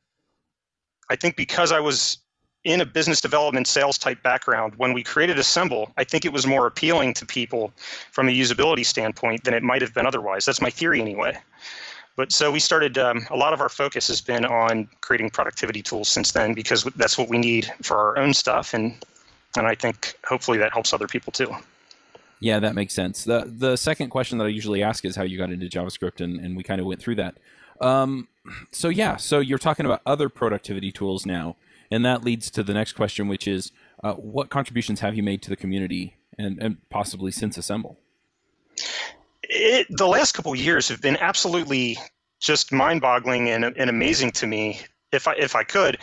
I 1.11 1.17
think 1.17 1.37
because 1.37 1.71
I 1.71 1.81
was 1.81 2.19
in 2.65 2.81
a 2.81 2.87
business 2.87 3.21
development 3.21 3.67
sales 3.67 3.99
type 3.99 4.23
background, 4.23 4.75
when 4.77 4.95
we 4.95 5.03
created 5.03 5.39
Assemble, 5.39 5.93
I 5.99 6.05
think 6.05 6.25
it 6.25 6.33
was 6.33 6.47
more 6.47 6.67
appealing 6.67 7.13
to 7.15 7.27
people 7.27 7.73
from 8.11 8.29
a 8.29 8.33
usability 8.33 8.87
standpoint 8.87 9.45
than 9.45 9.53
it 9.53 9.63
might 9.63 9.83
have 9.83 9.93
been 9.93 10.07
otherwise. 10.07 10.47
That's 10.47 10.63
my 10.63 10.71
theory 10.71 11.01
anyway. 11.01 11.37
But 12.17 12.33
so 12.33 12.51
we 12.51 12.61
started, 12.61 12.97
um, 12.97 13.27
a 13.29 13.37
lot 13.37 13.53
of 13.53 13.61
our 13.61 13.69
focus 13.69 14.07
has 14.09 14.23
been 14.23 14.47
on 14.47 14.89
creating 15.03 15.31
productivity 15.31 15.83
tools 15.83 16.09
since 16.09 16.33
then 16.33 16.55
because 16.55 16.85
that's 16.97 17.19
what 17.19 17.29
we 17.29 17.37
need 17.37 17.71
for 17.83 17.99
our 17.99 18.17
own 18.17 18.33
stuff. 18.33 18.73
And, 18.73 18.95
and 19.59 19.67
I 19.67 19.75
think 19.75 20.15
hopefully 20.25 20.57
that 20.59 20.73
helps 20.73 20.95
other 20.95 21.09
people 21.09 21.33
too. 21.33 21.55
Yeah, 22.45 22.59
that 22.59 22.75
makes 22.75 22.93
sense. 22.93 23.25
The 23.25 23.51
the 23.51 23.75
second 23.75 24.11
question 24.11 24.37
that 24.37 24.45
I 24.45 24.49
usually 24.49 24.83
ask 24.83 25.07
is 25.07 25.17
how 25.17 25.23
you 25.23 25.39
got 25.39 25.51
into 25.51 25.65
JavaScript, 25.65 26.21
and, 26.21 26.39
and 26.39 26.55
we 26.55 26.63
kind 26.63 26.79
of 26.79 26.87
went 26.87 27.01
through 27.01 27.15
that. 27.15 27.39
Um, 27.81 28.29
so 28.71 28.91
yeah, 28.91 29.17
so 29.17 29.39
you're 29.39 29.57
talking 29.57 29.87
about 29.87 30.03
other 30.05 30.29
productivity 30.29 30.93
tools 30.93 31.25
now, 31.25 31.57
and 31.91 32.05
that 32.05 32.23
leads 32.23 32.51
to 32.51 32.63
the 32.63 32.75
next 32.75 32.93
question, 32.93 33.29
which 33.29 33.49
is, 33.49 33.73
uh, 34.03 34.13
what 34.13 34.51
contributions 34.51 35.01
have 35.01 35.15
you 35.15 35.23
made 35.23 35.41
to 35.41 35.49
the 35.49 35.57
community, 35.57 36.19
and, 36.37 36.63
and 36.63 36.91
possibly 36.91 37.33
since 37.33 37.57
Assemble? 37.57 37.99
It, 39.45 39.87
the 39.89 40.07
last 40.07 40.33
couple 40.33 40.55
years 40.55 40.87
have 40.89 41.01
been 41.01 41.17
absolutely 41.17 41.97
just 42.41 42.73
mind-boggling 42.73 43.49
and, 43.49 43.65
and 43.65 43.89
amazing 43.89 44.33
to 44.33 44.47
me. 44.47 44.81
If 45.13 45.27
I 45.27 45.33
if 45.37 45.57
I 45.57 45.65
could, 45.65 45.97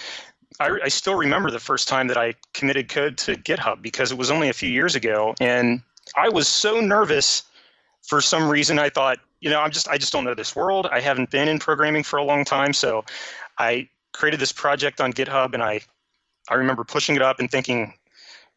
I, 0.60 0.72
I, 0.86 0.88
still 0.88 1.16
remember 1.16 1.52
the 1.52 1.60
first 1.60 1.88
time 1.88 2.08
that 2.08 2.18
I 2.18 2.34
committed 2.56 2.90
code 2.90 3.20
to 3.20 3.36
GitHub 3.36 3.84
because 3.84 4.12
it 4.12 4.18
was 4.18 4.32
only 4.32 4.50
a 4.50 4.54
few 4.54 4.70
years 4.70 4.96
ago, 4.96 5.36
and 5.40 5.84
I 6.16 6.30
was 6.30 6.48
so 6.48 6.80
nervous 6.80 7.44
for 8.02 8.22
some 8.22 8.50
reason. 8.50 8.80
I 8.80 8.90
thought, 8.90 9.19
you 9.40 9.50
know, 9.50 9.60
I'm 9.60 9.72
just 9.72 9.88
I 9.88 9.98
just 9.98 10.12
don't 10.12 10.24
know 10.24 10.34
this 10.34 10.56
world. 10.56 10.88
I 10.92 11.00
haven't 11.00 11.31
been 11.31 11.48
in 11.48 11.60
programming 11.60 12.04
for 12.04 12.18
a 12.18 12.24
long 12.24 12.46
time, 12.46 12.74
so 12.74 13.06
I 13.58 13.90
created 14.13 14.40
this 14.40 14.52
project 14.52 15.02
on 15.02 15.13
GitHub, 15.13 15.54
and 15.54 15.63
I 15.63 15.81
I 16.50 16.56
remember 16.56 16.84
pushing 16.84 17.16
it 17.16 17.22
up 17.22 17.40
and 17.40 17.50
thinking, 17.50 17.94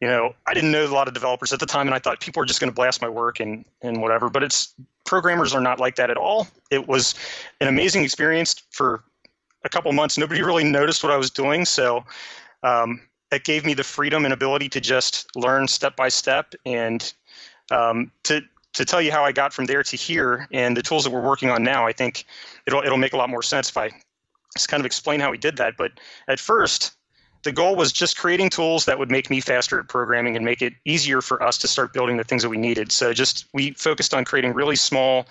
you 0.01 0.07
know, 0.07 0.35
I 0.45 0.53
didn't 0.53 0.71
know 0.71 0.85
a 0.85 0.87
lot 0.87 1.07
of 1.07 1.13
developers 1.13 1.53
at 1.53 1.59
the 1.59 1.65
time, 1.65 1.87
and 1.87 1.95
I 1.95 1.99
thought 1.99 2.19
people 2.19 2.41
are 2.41 2.45
just 2.45 2.59
going 2.59 2.69
to 2.69 2.75
blast 2.75 3.01
my 3.01 3.09
work 3.09 3.39
and 3.39 3.65
and 3.81 4.01
whatever. 4.01 4.29
But 4.29 4.43
it's 4.43 4.73
programmers 5.05 5.53
are 5.53 5.61
not 5.61 5.79
like 5.79 5.95
that 5.95 6.09
at 6.09 6.17
all. 6.17 6.47
It 6.71 6.87
was 6.87 7.15
an 7.61 7.67
amazing 7.67 8.03
experience 8.03 8.55
for 8.71 9.03
a 9.63 9.69
couple 9.69 9.91
months. 9.93 10.17
Nobody 10.17 10.41
really 10.41 10.63
noticed 10.63 11.03
what 11.03 11.11
I 11.11 11.17
was 11.17 11.31
doing, 11.31 11.65
so 11.65 12.03
um, 12.63 13.01
it 13.31 13.43
gave 13.43 13.65
me 13.65 13.73
the 13.73 13.83
freedom 13.83 14.25
and 14.25 14.33
ability 14.33 14.69
to 14.69 14.81
just 14.81 15.33
learn 15.35 15.67
step 15.67 15.95
by 15.95 16.09
step 16.09 16.53
and 16.65 17.13
um, 17.71 18.11
to 18.23 18.41
to 18.73 18.83
tell 18.83 19.01
you 19.01 19.11
how 19.11 19.23
I 19.23 19.31
got 19.31 19.53
from 19.53 19.65
there 19.65 19.83
to 19.83 19.95
here 19.95 20.47
and 20.51 20.75
the 20.75 20.81
tools 20.81 21.05
that 21.05 21.09
we're 21.11 21.21
working 21.21 21.49
on 21.49 21.63
now, 21.63 21.87
I 21.87 21.93
think 21.93 22.25
it'll 22.67 22.81
it'll 22.81 22.97
make 22.97 23.13
a 23.13 23.17
lot 23.17 23.29
more 23.29 23.43
sense 23.43 23.69
if 23.69 23.77
I 23.77 23.91
just 24.55 24.69
kind 24.69 24.81
of 24.81 24.85
explain 24.85 25.19
how 25.19 25.31
we 25.31 25.37
did 25.37 25.57
that. 25.57 25.75
But 25.77 25.93
at 26.27 26.39
first, 26.39 26.93
the 27.43 27.51
goal 27.51 27.75
was 27.75 27.91
just 27.91 28.17
creating 28.17 28.49
tools 28.49 28.85
that 28.85 28.99
would 28.99 29.11
make 29.11 29.29
me 29.29 29.39
faster 29.39 29.79
at 29.79 29.87
programming 29.87 30.35
and 30.35 30.43
make 30.43 30.61
it 30.61 30.73
easier 30.83 31.21
for 31.21 31.41
us 31.41 31.57
to 31.59 31.67
start 31.67 31.93
building 31.93 32.17
the 32.17 32.23
things 32.23 32.41
that 32.41 32.49
we 32.49 32.57
needed. 32.57 32.91
So 32.91 33.13
just 33.13 33.45
we 33.53 33.71
focused 33.71 34.13
on 34.13 34.25
creating 34.25 34.53
really 34.53 34.75
small 34.75 35.27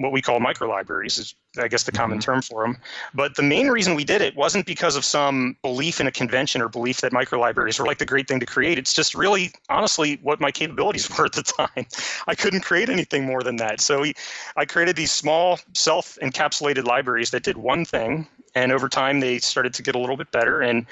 what 0.00 0.12
we 0.12 0.22
call 0.22 0.40
micro 0.40 0.66
libraries 0.66 1.18
is 1.18 1.34
I 1.58 1.68
guess 1.68 1.82
the 1.82 1.92
common 1.92 2.18
mm-hmm. 2.18 2.32
term 2.32 2.42
for 2.42 2.62
them. 2.62 2.78
But 3.12 3.36
the 3.36 3.42
main 3.42 3.68
reason 3.68 3.94
we 3.94 4.04
did 4.04 4.22
it 4.22 4.34
wasn't 4.34 4.64
because 4.64 4.96
of 4.96 5.04
some 5.04 5.56
belief 5.62 6.00
in 6.00 6.06
a 6.06 6.10
convention 6.10 6.62
or 6.62 6.68
belief 6.68 7.02
that 7.02 7.12
micro 7.12 7.38
libraries 7.38 7.78
were 7.78 7.84
like 7.84 7.98
the 7.98 8.06
great 8.06 8.26
thing 8.26 8.40
to 8.40 8.46
create. 8.46 8.78
It's 8.78 8.94
just 8.94 9.14
really 9.14 9.52
honestly 9.68 10.18
what 10.22 10.40
my 10.40 10.50
capabilities 10.50 11.10
were 11.18 11.26
at 11.26 11.32
the 11.32 11.42
time. 11.42 11.86
I 12.26 12.34
couldn't 12.34 12.60
create 12.60 12.88
anything 12.88 13.26
more 13.26 13.42
than 13.42 13.56
that. 13.56 13.80
So 13.80 14.00
we, 14.00 14.14
I 14.56 14.64
created 14.64 14.96
these 14.96 15.12
small 15.12 15.58
self-encapsulated 15.74 16.84
libraries 16.84 17.30
that 17.32 17.42
did 17.42 17.58
one 17.58 17.84
thing 17.84 18.26
and 18.54 18.72
over 18.72 18.88
time 18.88 19.20
they 19.20 19.38
started 19.38 19.74
to 19.74 19.82
get 19.82 19.94
a 19.94 19.98
little 19.98 20.16
bit 20.16 20.32
better 20.32 20.60
and 20.60 20.86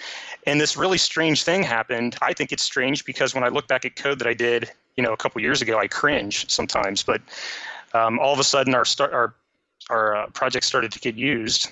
and 0.46 0.60
this 0.60 0.76
really 0.76 0.98
strange 0.98 1.44
thing 1.44 1.62
happened. 1.62 2.16
I 2.22 2.32
think 2.32 2.52
it's 2.52 2.62
strange 2.62 3.04
because 3.04 3.34
when 3.34 3.42
I 3.42 3.48
look 3.48 3.68
back 3.68 3.84
at 3.84 3.96
code 3.96 4.18
that 4.20 4.28
I 4.28 4.34
did, 4.34 4.70
you 4.96 5.02
know, 5.02 5.12
a 5.12 5.16
couple 5.16 5.40
years 5.40 5.60
ago, 5.60 5.78
I 5.78 5.88
cringe 5.88 6.48
sometimes, 6.50 7.02
but 7.02 7.20
um, 7.94 8.18
all 8.18 8.32
of 8.32 8.38
a 8.38 8.44
sudden 8.44 8.74
our 8.74 8.84
start 8.84 9.12
our 9.12 9.34
our 9.90 10.16
uh, 10.16 10.26
project 10.28 10.64
started 10.64 10.92
to 10.92 10.98
get 10.98 11.14
used, 11.14 11.70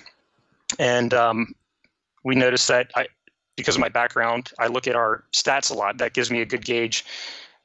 and 0.79 1.13
um, 1.13 1.53
we 2.23 2.35
noticed 2.35 2.67
that 2.67 2.91
I, 2.95 3.07
because 3.55 3.75
of 3.75 3.81
my 3.81 3.89
background, 3.89 4.51
I 4.59 4.67
look 4.67 4.87
at 4.87 4.95
our 4.95 5.23
stats 5.33 5.71
a 5.71 5.73
lot. 5.73 5.97
That 5.97 6.13
gives 6.13 6.31
me 6.31 6.41
a 6.41 6.45
good 6.45 6.63
gauge 6.63 7.05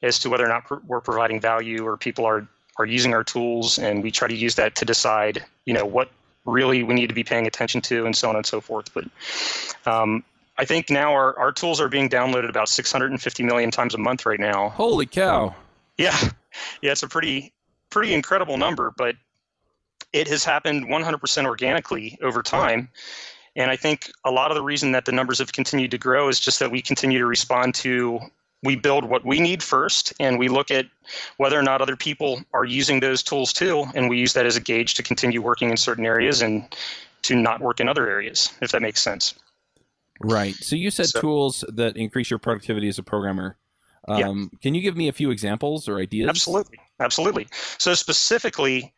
as 0.01 0.19
to 0.19 0.29
whether 0.29 0.45
or 0.45 0.49
not 0.49 0.85
we're 0.85 1.01
providing 1.01 1.39
value 1.39 1.85
or 1.85 1.97
people 1.97 2.25
are 2.25 2.47
are 2.77 2.85
using 2.85 3.13
our 3.13 3.23
tools, 3.23 3.77
and 3.77 4.03
we 4.03 4.11
try 4.11 4.27
to 4.27 4.35
use 4.35 4.55
that 4.55 4.75
to 4.75 4.85
decide, 4.85 5.43
you 5.65 5.73
know, 5.73 5.85
what 5.85 6.09
really 6.45 6.83
we 6.83 6.93
need 6.93 7.07
to 7.07 7.15
be 7.15 7.23
paying 7.23 7.47
attention 7.47 7.81
to, 7.81 8.05
and 8.05 8.15
so 8.15 8.29
on 8.29 8.35
and 8.35 8.45
so 8.45 8.59
forth. 8.59 8.93
But 8.93 9.05
um, 9.85 10.23
I 10.57 10.65
think 10.65 10.89
now 10.89 11.13
our, 11.13 11.37
our 11.37 11.51
tools 11.51 11.79
are 11.79 11.87
being 11.87 12.09
downloaded 12.09 12.49
about 12.49 12.69
650 12.69 13.43
million 13.43 13.71
times 13.71 13.93
a 13.93 13.97
month 13.97 14.25
right 14.25 14.39
now. 14.39 14.69
Holy 14.69 15.05
cow! 15.05 15.55
Yeah, 15.97 16.17
yeah, 16.81 16.91
it's 16.91 17.03
a 17.03 17.07
pretty 17.07 17.53
pretty 17.93 18.13
incredible 18.13 18.57
number, 18.57 18.91
but 18.97 19.15
it 20.13 20.27
has 20.27 20.43
happened 20.43 20.87
100% 20.87 21.45
organically 21.45 22.17
over 22.23 22.41
time. 22.41 22.89
And 23.55 23.69
I 23.69 23.75
think 23.75 24.11
a 24.25 24.31
lot 24.31 24.49
of 24.49 24.55
the 24.55 24.63
reason 24.63 24.93
that 24.93 25.05
the 25.05 25.11
numbers 25.11 25.37
have 25.37 25.53
continued 25.53 25.91
to 25.91 25.99
grow 25.99 26.27
is 26.27 26.39
just 26.39 26.57
that 26.59 26.71
we 26.71 26.81
continue 26.81 27.19
to 27.19 27.25
respond 27.27 27.75
to 27.75 28.19
we 28.63 28.75
build 28.77 29.03
what 29.03 29.25
we 29.25 29.39
need 29.39 29.61
first 29.61 30.13
and 30.19 30.39
we 30.39 30.47
look 30.47 30.71
at 30.71 30.85
whether 31.37 31.59
or 31.59 31.61
not 31.61 31.81
other 31.81 31.97
people 31.97 32.41
are 32.53 32.63
using 32.63 33.01
those 33.01 33.21
tools 33.21 33.51
too 33.51 33.85
and 33.93 34.09
we 34.09 34.17
use 34.17 34.33
that 34.33 34.45
as 34.45 34.55
a 34.55 34.61
gauge 34.61 34.93
to 34.95 35.03
continue 35.03 35.41
working 35.41 35.69
in 35.69 35.75
certain 35.75 36.05
areas 36.05 36.41
and 36.41 36.73
to 37.23 37.35
not 37.35 37.59
work 37.59 37.81
in 37.81 37.89
other 37.89 38.09
areas 38.09 38.53
if 38.61 38.71
that 38.71 38.81
makes 38.81 39.01
sense. 39.01 39.35
Right. 40.21 40.55
So 40.55 40.77
you 40.77 40.89
said 40.91 41.07
so, 41.07 41.19
tools 41.19 41.65
that 41.67 41.97
increase 41.97 42.29
your 42.29 42.39
productivity 42.39 42.87
as 42.87 42.97
a 42.97 43.03
programmer. 43.03 43.57
Um, 44.07 44.19
yeah. 44.19 44.59
can 44.61 44.75
you 44.75 44.81
give 44.81 44.95
me 44.95 45.09
a 45.09 45.13
few 45.13 45.29
examples 45.29 45.89
or 45.89 45.99
ideas? 45.99 46.29
Absolutely 46.29 46.79
absolutely 46.99 47.47
so 47.77 47.93
specifically 47.93 48.93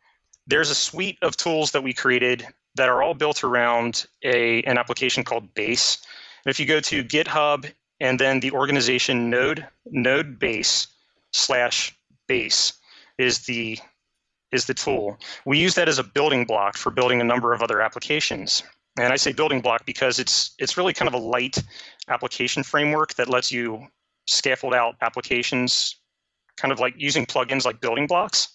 there's 0.46 0.70
a 0.70 0.74
suite 0.74 1.18
of 1.22 1.36
tools 1.36 1.72
that 1.72 1.82
we 1.82 1.92
created 1.92 2.46
that 2.76 2.88
are 2.88 3.02
all 3.02 3.14
built 3.14 3.42
around 3.42 4.06
a 4.22 4.62
an 4.62 4.78
application 4.78 5.24
called 5.24 5.52
base 5.54 5.98
if 6.46 6.60
you 6.60 6.66
go 6.66 6.80
to 6.80 7.02
github 7.02 7.70
and 8.00 8.18
then 8.18 8.40
the 8.40 8.52
organization 8.52 9.30
node 9.30 9.66
node 9.86 10.38
base 10.38 10.88
slash 11.32 11.96
base 12.26 12.72
is 13.18 13.40
the 13.46 13.78
is 14.52 14.66
the 14.66 14.74
tool. 14.74 15.18
We 15.44 15.58
use 15.58 15.74
that 15.74 15.88
as 15.88 15.98
a 15.98 16.04
building 16.04 16.44
block 16.44 16.76
for 16.76 16.90
building 16.90 17.20
a 17.20 17.24
number 17.24 17.52
of 17.52 17.62
other 17.62 17.80
applications. 17.80 18.62
And 18.98 19.12
I 19.12 19.16
say 19.16 19.32
building 19.32 19.60
block 19.60 19.84
because 19.84 20.18
it's 20.18 20.54
it's 20.58 20.76
really 20.76 20.92
kind 20.92 21.08
of 21.08 21.14
a 21.14 21.22
light 21.22 21.62
application 22.08 22.62
framework 22.62 23.14
that 23.14 23.28
lets 23.28 23.50
you 23.50 23.86
scaffold 24.26 24.74
out 24.74 24.96
applications 25.02 25.96
kind 26.56 26.72
of 26.72 26.80
like 26.80 26.94
using 26.96 27.26
plugins 27.26 27.64
like 27.64 27.80
building 27.80 28.06
blocks. 28.06 28.48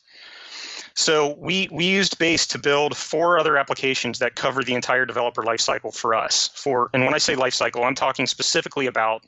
So 0.93 1.35
we, 1.39 1.69
we 1.71 1.85
used 1.85 2.17
Base 2.17 2.45
to 2.47 2.59
build 2.59 2.97
four 2.97 3.39
other 3.39 3.57
applications 3.57 4.19
that 4.19 4.35
cover 4.35 4.63
the 4.63 4.73
entire 4.73 5.05
developer 5.05 5.41
lifecycle 5.41 5.95
for 5.95 6.13
us. 6.13 6.49
For 6.53 6.89
and 6.93 7.05
when 7.05 7.13
I 7.13 7.17
say 7.17 7.35
lifecycle, 7.35 7.85
I'm 7.85 7.95
talking 7.95 8.27
specifically 8.27 8.87
about 8.87 9.23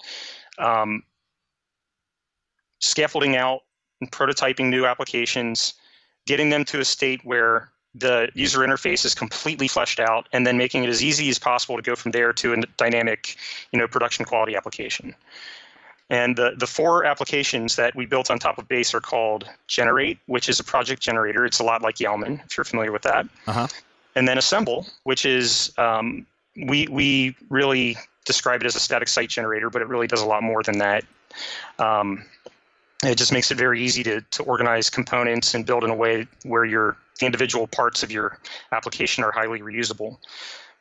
um, 0.58 1.04
scaffolding 2.80 3.38
out 3.38 3.62
and 4.02 4.12
prototyping 4.12 4.70
new 4.70 4.86
applications, 4.86 5.74
getting 6.26 6.50
them 6.50 6.66
to 6.66 6.80
a 6.80 6.86
state 6.86 7.22
where 7.24 7.72
the 7.96 8.30
user 8.34 8.60
interface 8.60 9.06
is 9.06 9.14
completely 9.14 9.68
fleshed 9.68 10.00
out, 10.00 10.28
and 10.34 10.46
then 10.48 10.58
making 10.58 10.84
it 10.84 10.90
as 10.90 11.04
easy 11.04 11.30
as 11.30 11.38
possible 11.38 11.76
to 11.76 11.82
go 11.82 11.96
from 11.96 12.12
there 12.12 12.34
to 12.34 12.54
a 12.54 12.58
dynamic, 12.76 13.38
you 13.72 13.80
know, 13.80 13.88
production 13.88 14.26
quality 14.26 14.56
application. 14.56 15.16
And 16.10 16.36
the, 16.36 16.54
the 16.58 16.68
four 16.68 17.06
applications 17.06 17.76
that 17.78 17.96
we 17.96 18.06
built 18.06 18.30
on 18.30 18.38
top 18.38 18.58
of 18.58 18.68
Base 18.68 18.94
are 18.94 19.00
called 19.00 19.50
Generate, 19.68 20.20
which 20.28 20.50
is 20.50 20.60
a 20.60 20.64
project 20.64 21.02
generator. 21.02 21.46
It's 21.46 21.60
a 21.60 21.64
lot 21.64 21.82
like 21.82 22.00
Yeoman, 22.00 22.42
if 22.46 22.58
you're 22.58 22.66
familiar 22.66 22.92
with 22.92 23.04
that. 23.04 23.28
Uh-huh. 23.48 23.68
And 24.16 24.28
then 24.28 24.38
Assemble, 24.38 24.86
which 25.04 25.26
is 25.26 25.74
um, 25.78 26.28
we 26.68 26.88
we 26.88 27.36
really 27.50 27.98
describe 28.26 28.62
it 28.62 28.66
as 28.66 28.76
a 28.76 28.80
static 28.80 29.08
site 29.08 29.30
generator, 29.30 29.70
but 29.70 29.82
it 29.82 29.88
really 29.88 30.08
does 30.08 30.22
a 30.22 30.26
lot 30.26 30.44
more 30.44 30.62
than 30.62 30.78
that. 30.78 31.04
Um, 31.80 32.24
it 33.04 33.18
just 33.18 33.34
makes 33.34 33.52
it 33.52 33.56
very 33.58 33.82
easy 33.82 34.04
to, 34.04 34.22
to 34.22 34.44
organize 34.44 34.90
components 34.90 35.54
and 35.54 35.66
build 35.66 35.84
in 35.84 35.90
a 35.90 35.96
way 35.96 36.28
where 36.44 36.64
your 36.64 36.98
the 37.20 37.26
individual 37.26 37.68
parts 37.68 38.02
of 38.02 38.12
your 38.12 38.40
application 38.72 39.24
are 39.24 39.32
highly 39.32 39.60
reusable. 39.60 40.18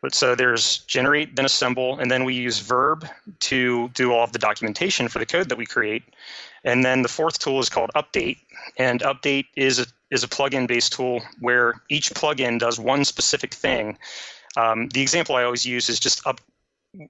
But 0.03 0.15
so 0.15 0.35
there's 0.35 0.79
generate, 0.79 1.37
then 1.37 1.45
assemble, 1.45 1.99
and 2.01 2.11
then 2.11 2.25
we 2.25 2.35
use 2.35 2.59
verb 2.59 3.07
to 3.41 3.89
do 3.91 4.13
all 4.13 4.25
of 4.25 4.33
the 4.33 4.39
documentation 4.39 5.07
for 5.07 5.21
the 5.21 5.27
code 5.27 5.49
that 5.49 5.57
we 5.57 5.65
create. 5.65 6.03
And 6.65 6.85
then 6.85 7.03
the 7.03 7.09
fourth 7.09 7.39
tool 7.39 7.61
is 7.61 7.69
called 7.69 7.91
update. 7.95 8.39
And 8.77 9.01
update 9.03 9.47
is 9.57 9.79
a, 9.79 9.87
is 10.11 10.25
a 10.25 10.29
plugin 10.29 10.67
based 10.67 10.93
tool 10.93 11.23
where 11.39 11.81
each 11.89 12.11
plugin 12.11 12.59
does 12.59 12.81
one 12.81 13.05
specific 13.05 13.55
thing. 13.55 13.97
Um, 14.57 14.89
the 14.89 15.01
example 15.01 15.37
I 15.37 15.45
always 15.45 15.65
use 15.65 15.89
is 15.89 16.01
just 16.01 16.27
up. 16.27 16.41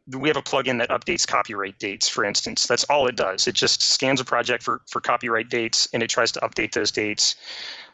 We 0.06 0.28
have 0.28 0.36
a 0.36 0.42
plugin 0.42 0.78
that 0.78 0.90
updates 0.90 1.26
copyright 1.26 1.78
dates, 1.78 2.08
for 2.08 2.24
instance. 2.24 2.66
That's 2.66 2.84
all 2.84 3.08
it 3.08 3.16
does. 3.16 3.48
It 3.48 3.54
just 3.54 3.82
scans 3.82 4.20
a 4.20 4.24
project 4.24 4.62
for, 4.62 4.82
for 4.86 5.00
copyright 5.00 5.48
dates 5.48 5.88
and 5.92 6.02
it 6.02 6.10
tries 6.10 6.30
to 6.32 6.40
update 6.40 6.72
those 6.72 6.92
dates 6.92 7.34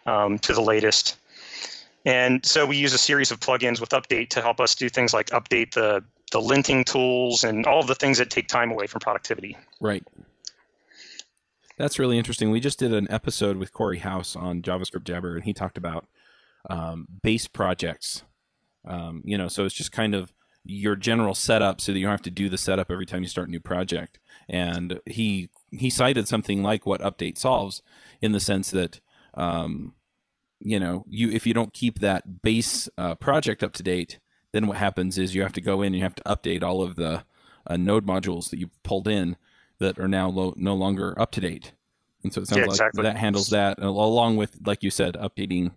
um, 0.07 0.39
to 0.41 0.53
the 0.53 0.61
latest. 0.61 1.17
And 2.09 2.45
so 2.47 2.65
we 2.65 2.79
use 2.79 2.95
a 2.95 2.99
series 2.99 3.31
of 3.31 3.39
plugins 3.39 3.83
with 3.83 3.91
Update 3.91 4.31
to 4.31 4.41
help 4.41 4.61
us 4.61 4.75
do 4.75 4.89
things 4.89 5.13
like 5.13 5.27
update 5.27 5.75
the, 5.75 6.03
the 6.33 6.41
linting 6.41 6.87
tools 6.87 7.45
and 7.45 7.67
all 7.67 7.83
the 7.83 7.95
things 7.95 8.17
that 8.17 8.31
take 8.31 8.49
time 8.49 8.71
away 8.71 8.87
from 8.87 9.01
productivity. 9.01 9.59
Right. 9.79 10.03
That's 11.77 11.99
really 11.99 12.17
interesting. 12.17 12.51
We 12.51 12.61
just 12.61 12.79
did 12.79 12.95
an 12.95 13.09
episode 13.11 13.59
with 13.59 13.75
Cory 13.75 13.99
House 13.99 14.35
on 14.35 14.63
JavaScript 14.63 15.05
Jabber, 15.05 15.37
and 15.37 15.45
he 15.45 15.53
talked 15.53 15.77
about 15.77 16.07
um, 16.71 17.07
base 17.23 17.47
projects. 17.47 18.23
Um, 18.87 19.21
you 19.27 19.37
know, 19.37 19.49
so 19.49 19.67
it's 19.67 19.75
just 19.75 19.93
kind 19.93 20.15
of 20.15 20.33
your 20.65 20.97
general 20.97 21.35
setup 21.35 21.79
so 21.79 21.93
that 21.93 21.99
you 21.99 22.07
don't 22.07 22.13
have 22.13 22.23
to 22.23 22.31
do 22.31 22.49
the 22.49 22.57
setup 22.57 22.91
every 22.91 23.05
time 23.05 23.21
you 23.21 23.29
start 23.29 23.49
a 23.49 23.51
new 23.51 23.61
project. 23.61 24.19
And 24.49 24.99
he 25.05 25.51
he 25.71 25.91
cited 25.91 26.27
something 26.27 26.63
like 26.63 26.87
what 26.87 27.03
Update 27.03 27.37
solves 27.37 27.83
in 28.23 28.33
the 28.33 28.41
sense 28.41 28.71
that 28.71 29.01
um, 29.35 29.93
you 30.61 30.81
know, 30.81 31.05
you 31.09 31.31
if 31.31 31.47
you 31.47 31.55
don't 31.55 31.73
keep 31.73 32.01
that 32.01 32.43
base 32.43 32.89
uh, 32.99 33.15
project 33.15 33.63
up 33.63 33.73
to 33.75 33.83
date, 33.83 34.19
then 34.53 34.67
what 34.67 34.77
happens 34.77 35.19
is 35.19 35.35
you 35.35 35.43
have 35.43 35.53
to 35.53 35.61
go 35.61 35.83
in 35.83 35.89
and 35.89 35.97
you 35.97 36.03
have 36.03 36.15
to 36.15 36.23
update 36.25 36.63
all 36.63 36.83
of 36.83 36.97
the 36.97 37.25
uh, 37.67 37.77
node 37.77 38.07
modules 38.07 38.51
that 38.51 38.59
you 38.59 38.71
pulled 38.83 39.09
in 39.09 39.37
that 39.79 39.99
are 39.99 40.09
now 40.09 40.29
lo- 40.29 40.55
no 40.57 40.75
longer 40.75 41.19
up 41.21 41.31
to 41.33 41.41
date. 41.41 41.73
And 42.25 42.33
so 42.33 42.41
it 42.41 42.49
sounds 42.49 42.59
yeah, 42.59 42.65
exactly. 42.65 43.03
like 43.03 43.13
that 43.13 43.19
handles 43.19 43.51
that 43.51 43.79
along 43.81 44.37
with, 44.37 44.59
like 44.67 44.83
you 44.83 44.91
said, 44.91 45.15
updating 45.15 45.71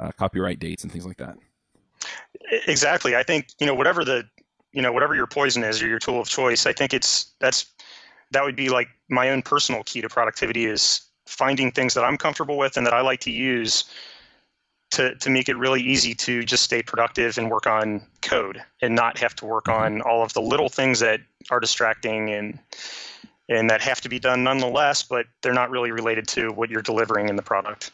uh, 0.00 0.10
copyright 0.18 0.58
dates 0.58 0.82
and 0.82 0.90
things 0.90 1.06
like 1.06 1.18
that. 1.18 1.36
Exactly. 2.66 3.14
I 3.14 3.22
think 3.22 3.48
you 3.60 3.66
know 3.66 3.74
whatever 3.74 4.04
the 4.04 4.24
you 4.72 4.82
know 4.82 4.92
whatever 4.92 5.14
your 5.14 5.26
poison 5.26 5.62
is 5.62 5.82
or 5.82 5.86
your 5.86 5.98
tool 5.98 6.20
of 6.20 6.28
choice. 6.28 6.66
I 6.66 6.72
think 6.72 6.92
it's 6.92 7.32
that's 7.40 7.66
that 8.32 8.44
would 8.44 8.56
be 8.56 8.68
like 8.68 8.88
my 9.08 9.30
own 9.30 9.42
personal 9.42 9.82
key 9.84 10.00
to 10.00 10.08
productivity 10.08 10.66
is 10.66 11.02
finding 11.26 11.70
things 11.70 11.94
that 11.94 12.04
I'm 12.04 12.18
comfortable 12.18 12.58
with 12.58 12.76
and 12.76 12.86
that 12.86 12.92
I 12.92 13.00
like 13.00 13.20
to 13.20 13.30
use 13.30 13.84
to, 14.94 15.14
to 15.16 15.30
make 15.30 15.48
it 15.48 15.56
really 15.56 15.82
easy 15.82 16.14
to 16.14 16.44
just 16.44 16.62
stay 16.62 16.82
productive 16.82 17.36
and 17.38 17.50
work 17.50 17.66
on 17.66 18.02
code 18.22 18.62
and 18.80 18.94
not 18.94 19.18
have 19.18 19.34
to 19.36 19.44
work 19.44 19.68
on 19.68 20.00
all 20.02 20.22
of 20.22 20.32
the 20.32 20.40
little 20.40 20.68
things 20.68 21.00
that 21.00 21.20
are 21.50 21.60
distracting 21.60 22.30
and 22.30 22.58
and 23.48 23.68
that 23.68 23.82
have 23.82 24.00
to 24.00 24.08
be 24.08 24.18
done 24.18 24.42
nonetheless, 24.42 25.02
but 25.02 25.26
they're 25.42 25.52
not 25.52 25.68
really 25.68 25.90
related 25.90 26.26
to 26.26 26.48
what 26.48 26.70
you're 26.70 26.80
delivering 26.80 27.28
in 27.28 27.36
the 27.36 27.42
product. 27.42 27.90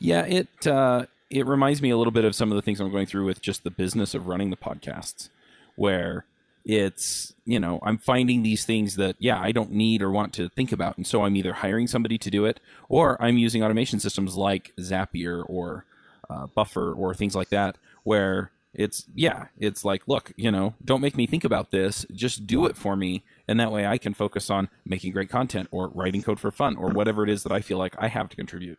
Yeah, 0.00 0.22
it 0.22 0.66
uh, 0.66 1.06
it 1.28 1.46
reminds 1.46 1.80
me 1.80 1.90
a 1.90 1.96
little 1.96 2.10
bit 2.10 2.24
of 2.24 2.34
some 2.34 2.50
of 2.50 2.56
the 2.56 2.62
things 2.62 2.80
I'm 2.80 2.90
going 2.90 3.06
through 3.06 3.26
with 3.26 3.40
just 3.40 3.62
the 3.62 3.70
business 3.70 4.14
of 4.14 4.26
running 4.26 4.50
the 4.50 4.56
podcasts, 4.56 5.28
where 5.76 6.24
it's 6.64 7.32
you 7.44 7.60
know 7.60 7.78
I'm 7.82 7.98
finding 7.98 8.42
these 8.42 8.64
things 8.64 8.96
that 8.96 9.16
yeah 9.18 9.40
I 9.40 9.52
don't 9.52 9.72
need 9.72 10.02
or 10.02 10.10
want 10.10 10.32
to 10.34 10.48
think 10.48 10.72
about, 10.72 10.96
and 10.96 11.06
so 11.06 11.24
I'm 11.24 11.36
either 11.36 11.52
hiring 11.52 11.86
somebody 11.86 12.18
to 12.18 12.30
do 12.30 12.46
it 12.46 12.58
or 12.88 13.20
I'm 13.22 13.38
using 13.38 13.62
automation 13.62 14.00
systems 14.00 14.36
like 14.36 14.72
Zapier 14.80 15.44
or 15.46 15.84
uh, 16.30 16.46
buffer 16.46 16.92
or 16.92 17.14
things 17.14 17.34
like 17.34 17.48
that 17.50 17.76
where 18.04 18.50
it's 18.72 19.06
yeah 19.16 19.46
it's 19.58 19.84
like 19.84 20.06
look 20.06 20.32
you 20.36 20.50
know 20.50 20.74
don't 20.84 21.00
make 21.00 21.16
me 21.16 21.26
think 21.26 21.44
about 21.44 21.70
this. 21.70 22.06
Just 22.12 22.46
do 22.46 22.66
it 22.66 22.76
for 22.76 22.96
me. 22.96 23.24
And 23.48 23.58
that 23.58 23.72
way 23.72 23.84
i 23.86 23.98
can 23.98 24.14
focus 24.14 24.48
on 24.48 24.68
making 24.84 25.12
great 25.12 25.28
content 25.28 25.68
or 25.72 25.88
writing 25.88 26.22
code 26.22 26.38
for 26.38 26.50
fun 26.50 26.76
or 26.76 26.90
whatever 26.90 27.24
it 27.24 27.30
is 27.30 27.42
that 27.42 27.52
i 27.52 27.60
feel 27.60 27.78
like 27.78 27.94
i 27.98 28.08
have 28.08 28.28
to 28.28 28.36
contribute. 28.36 28.78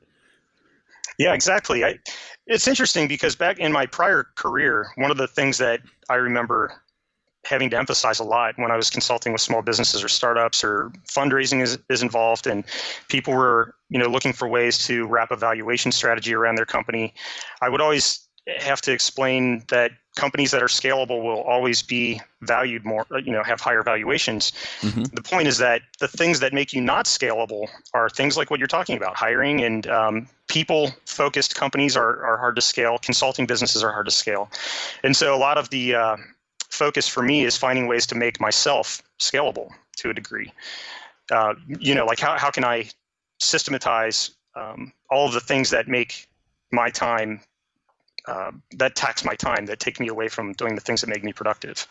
Yeah 1.20 1.34
exactly. 1.34 1.84
I, 1.84 2.00
it's 2.48 2.68
interesting 2.68 3.08
because 3.08 3.36
back 3.36 3.60
in 3.60 3.72
my 3.72 3.86
prior 3.86 4.28
career 4.36 4.88
one 4.96 5.12
of 5.12 5.18
the 5.18 5.28
things 5.28 5.58
that 5.58 5.82
i 6.10 6.16
remember 6.16 6.82
having 7.46 7.70
to 7.72 7.78
emphasize 7.78 8.20
a 8.20 8.24
lot 8.24 8.54
when 8.58 8.72
I 8.72 8.78
was 8.78 8.90
consulting 8.90 9.32
with 9.32 9.42
small 9.42 9.62
businesses 9.62 10.04
or 10.04 10.08
startups 10.08 10.64
or 10.64 10.92
fundraising 11.08 11.62
is, 11.62 11.78
is 11.90 12.02
involved 12.04 12.46
and 12.48 12.64
people 13.10 13.34
were 13.34 13.76
you 13.90 14.00
know 14.00 14.08
looking 14.08 14.34
for 14.34 14.48
ways 14.48 14.78
to 14.86 15.08
wrap 15.08 15.32
a 15.32 15.36
valuation 15.36 15.92
strategy 15.92 16.34
around 16.34 16.56
their 16.56 16.66
company. 16.66 17.14
I 17.62 17.70
would 17.70 17.82
always 17.82 18.28
have 18.58 18.82
to 18.82 18.92
explain 18.92 19.64
that 19.70 19.92
companies 20.16 20.52
that 20.52 20.62
are 20.62 20.68
scalable 20.68 21.24
will 21.24 21.42
always 21.42 21.82
be 21.82 22.20
valued 22.42 22.84
more 22.84 23.06
you 23.24 23.32
know 23.32 23.44
have 23.44 23.62
higher 23.62 23.82
valuations 23.82 24.52
mm-hmm. 24.82 25.04
the 25.14 25.22
point 25.22 25.48
is 25.48 25.58
that 25.58 25.82
the 26.00 26.08
things 26.08 26.40
that 26.40 26.52
make 26.52 26.74
you 26.74 26.82
not 26.82 27.06
scalable 27.06 27.68
are 27.94 28.10
things 28.10 28.36
like 28.36 28.50
what 28.50 28.60
you're 28.60 28.68
talking 28.68 28.98
about 28.98 29.16
hiring 29.16 29.64
and 29.64 29.88
um, 29.88 30.28
people 30.48 30.92
focused 31.06 31.56
companies 31.56 31.96
are, 31.96 32.26
are 32.26 32.38
hard 32.38 32.56
to 32.56 32.62
scale 32.62 32.98
consulting 32.98 33.46
businesses 33.46 33.84
are 33.84 33.92
hard 33.92 34.06
to 34.06 34.12
scale 34.12 34.50
and 35.04 35.16
so 35.16 35.34
a 35.34 35.38
lot 35.38 35.58
of 35.58 35.70
the 35.70 35.96
uh, 35.96 36.18
focus 36.72 37.08
for 37.08 37.22
me 37.22 37.44
is 37.44 37.58
finding 37.58 37.88
ways 37.88 38.08
to 38.08 38.16
make 38.16 38.40
myself 38.40 39.02
scalable 39.20 39.70
to 39.98 40.10
a 40.10 40.14
degree. 40.14 40.52
Uh, 41.30 41.54
you 41.68 41.94
know, 41.94 42.06
like 42.06 42.20
how, 42.20 42.38
how 42.38 42.50
can 42.50 42.64
I 42.64 42.90
systematize 43.40 44.32
um, 44.56 44.92
all 45.10 45.28
of 45.28 45.34
the 45.34 45.40
things 45.40 45.70
that 45.70 45.88
make 45.88 46.28
my 46.72 46.90
time, 46.90 47.42
uh, 48.28 48.52
that 48.78 48.96
tax 48.96 49.24
my 49.26 49.36
time, 49.36 49.66
that 49.66 49.80
take 49.80 50.00
me 50.00 50.08
away 50.08 50.28
from 50.28 50.54
doing 50.54 50.76
the 50.76 50.82
things 50.82 51.02
that 51.02 51.08
make 51.08 51.24
me 51.24 51.34
productive. 51.34 51.88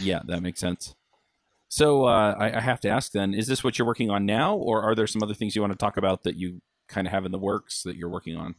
Yeah, 0.00 0.20
that 0.26 0.42
makes 0.42 0.60
sense. 0.60 0.94
So 1.68 2.06
uh, 2.06 2.34
I, 2.38 2.56
I, 2.56 2.60
have 2.60 2.80
to 2.80 2.88
ask 2.88 3.12
then, 3.12 3.34
is 3.34 3.48
this 3.48 3.64
what 3.64 3.78
you're 3.78 3.86
working 3.86 4.10
on 4.10 4.24
now, 4.24 4.54
or 4.54 4.82
are 4.82 4.94
there 4.94 5.06
some 5.06 5.22
other 5.22 5.34
things 5.34 5.56
you 5.56 5.62
want 5.62 5.72
to 5.72 5.78
talk 5.78 5.96
about 5.96 6.22
that 6.22 6.36
you 6.36 6.60
kind 6.88 7.06
of 7.06 7.12
have 7.12 7.24
in 7.24 7.32
the 7.32 7.38
works 7.38 7.82
that 7.82 7.96
you're 7.96 8.08
working 8.08 8.36
on? 8.36 8.54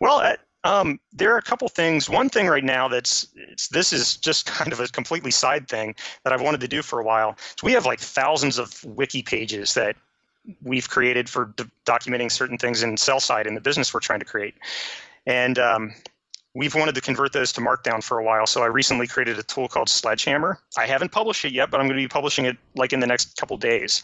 Well, 0.00 0.36
Um, 0.66 0.98
there 1.12 1.32
are 1.32 1.38
a 1.38 1.42
couple 1.42 1.68
things. 1.68 2.10
One 2.10 2.28
thing 2.28 2.48
right 2.48 2.64
now 2.64 2.88
that's 2.88 3.28
this 3.70 3.92
is 3.92 4.16
just 4.16 4.46
kind 4.58 4.72
of 4.72 4.80
a 4.80 4.88
completely 4.88 5.30
side 5.30 5.68
thing 5.68 5.94
that 6.24 6.32
I've 6.32 6.42
wanted 6.42 6.60
to 6.60 6.68
do 6.68 6.82
for 6.82 6.98
a 6.98 7.04
while. 7.04 7.36
So 7.38 7.64
we 7.64 7.72
have 7.72 7.86
like 7.86 8.00
thousands 8.00 8.58
of 8.58 8.84
wiki 8.84 9.22
pages 9.22 9.74
that 9.74 9.96
we've 10.62 10.90
created 10.90 11.28
for 11.28 11.54
documenting 11.86 12.32
certain 12.32 12.58
things 12.58 12.82
in 12.82 12.96
Sellside 12.96 13.46
in 13.46 13.54
the 13.54 13.60
business 13.60 13.94
we're 13.94 14.00
trying 14.00 14.18
to 14.18 14.24
create, 14.24 14.54
and 15.24 15.56
um, 15.58 15.94
we've 16.54 16.74
wanted 16.74 16.96
to 16.96 17.00
convert 17.00 17.32
those 17.32 17.52
to 17.52 17.60
Markdown 17.60 18.02
for 18.02 18.18
a 18.18 18.24
while. 18.24 18.46
So 18.46 18.62
I 18.62 18.66
recently 18.66 19.06
created 19.06 19.38
a 19.38 19.44
tool 19.44 19.68
called 19.68 19.88
Sledgehammer. 19.88 20.58
I 20.76 20.86
haven't 20.86 21.12
published 21.12 21.44
it 21.44 21.52
yet, 21.52 21.70
but 21.70 21.78
I'm 21.78 21.86
going 21.86 21.96
to 21.96 22.02
be 22.02 22.08
publishing 22.08 22.44
it 22.44 22.56
like 22.74 22.92
in 22.92 22.98
the 22.98 23.06
next 23.06 23.36
couple 23.36 23.56
days. 23.56 24.02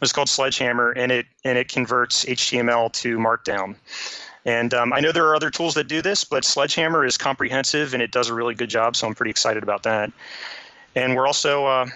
It's 0.00 0.12
called 0.12 0.28
Sledgehammer, 0.28 0.92
and 0.92 1.10
it 1.10 1.26
and 1.44 1.58
it 1.58 1.68
converts 1.68 2.24
HTML 2.24 2.92
to 2.92 3.18
Markdown. 3.18 3.74
And 4.44 4.74
um, 4.74 4.92
I 4.92 5.00
know 5.00 5.12
there 5.12 5.26
are 5.26 5.36
other 5.36 5.50
tools 5.50 5.74
that 5.74 5.88
do 5.88 6.02
this, 6.02 6.24
but 6.24 6.44
Sledgehammer 6.44 7.04
is 7.04 7.16
comprehensive 7.16 7.94
and 7.94 8.02
it 8.02 8.10
does 8.10 8.28
a 8.28 8.34
really 8.34 8.54
good 8.54 8.68
job. 8.68 8.96
So 8.96 9.06
I'm 9.06 9.14
pretty 9.14 9.30
excited 9.30 9.62
about 9.62 9.84
that. 9.84 10.12
And 10.94 11.16
we're 11.16 11.26
also, 11.26 11.66
uh, 11.66 11.86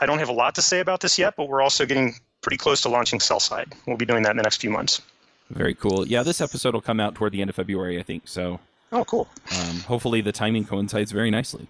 I 0.00 0.06
don't 0.06 0.18
have 0.18 0.28
a 0.28 0.32
lot 0.32 0.54
to 0.54 0.62
say 0.62 0.80
about 0.80 1.00
this 1.00 1.18
yet, 1.18 1.34
but 1.36 1.48
we're 1.48 1.62
also 1.62 1.84
getting 1.84 2.14
pretty 2.40 2.56
close 2.56 2.80
to 2.82 2.88
launching 2.88 3.18
Sellside. 3.18 3.72
We'll 3.86 3.96
be 3.96 4.06
doing 4.06 4.22
that 4.22 4.30
in 4.30 4.36
the 4.36 4.42
next 4.42 4.60
few 4.60 4.70
months. 4.70 5.02
Very 5.50 5.74
cool. 5.74 6.06
Yeah, 6.06 6.22
this 6.22 6.40
episode 6.40 6.74
will 6.74 6.80
come 6.80 7.00
out 7.00 7.14
toward 7.14 7.32
the 7.32 7.40
end 7.40 7.50
of 7.50 7.56
February, 7.56 7.98
I 7.98 8.02
think. 8.02 8.22
So, 8.26 8.60
oh, 8.92 9.04
cool. 9.04 9.28
Um, 9.58 9.80
hopefully, 9.80 10.20
the 10.20 10.32
timing 10.32 10.64
coincides 10.64 11.10
very 11.10 11.30
nicely. 11.30 11.66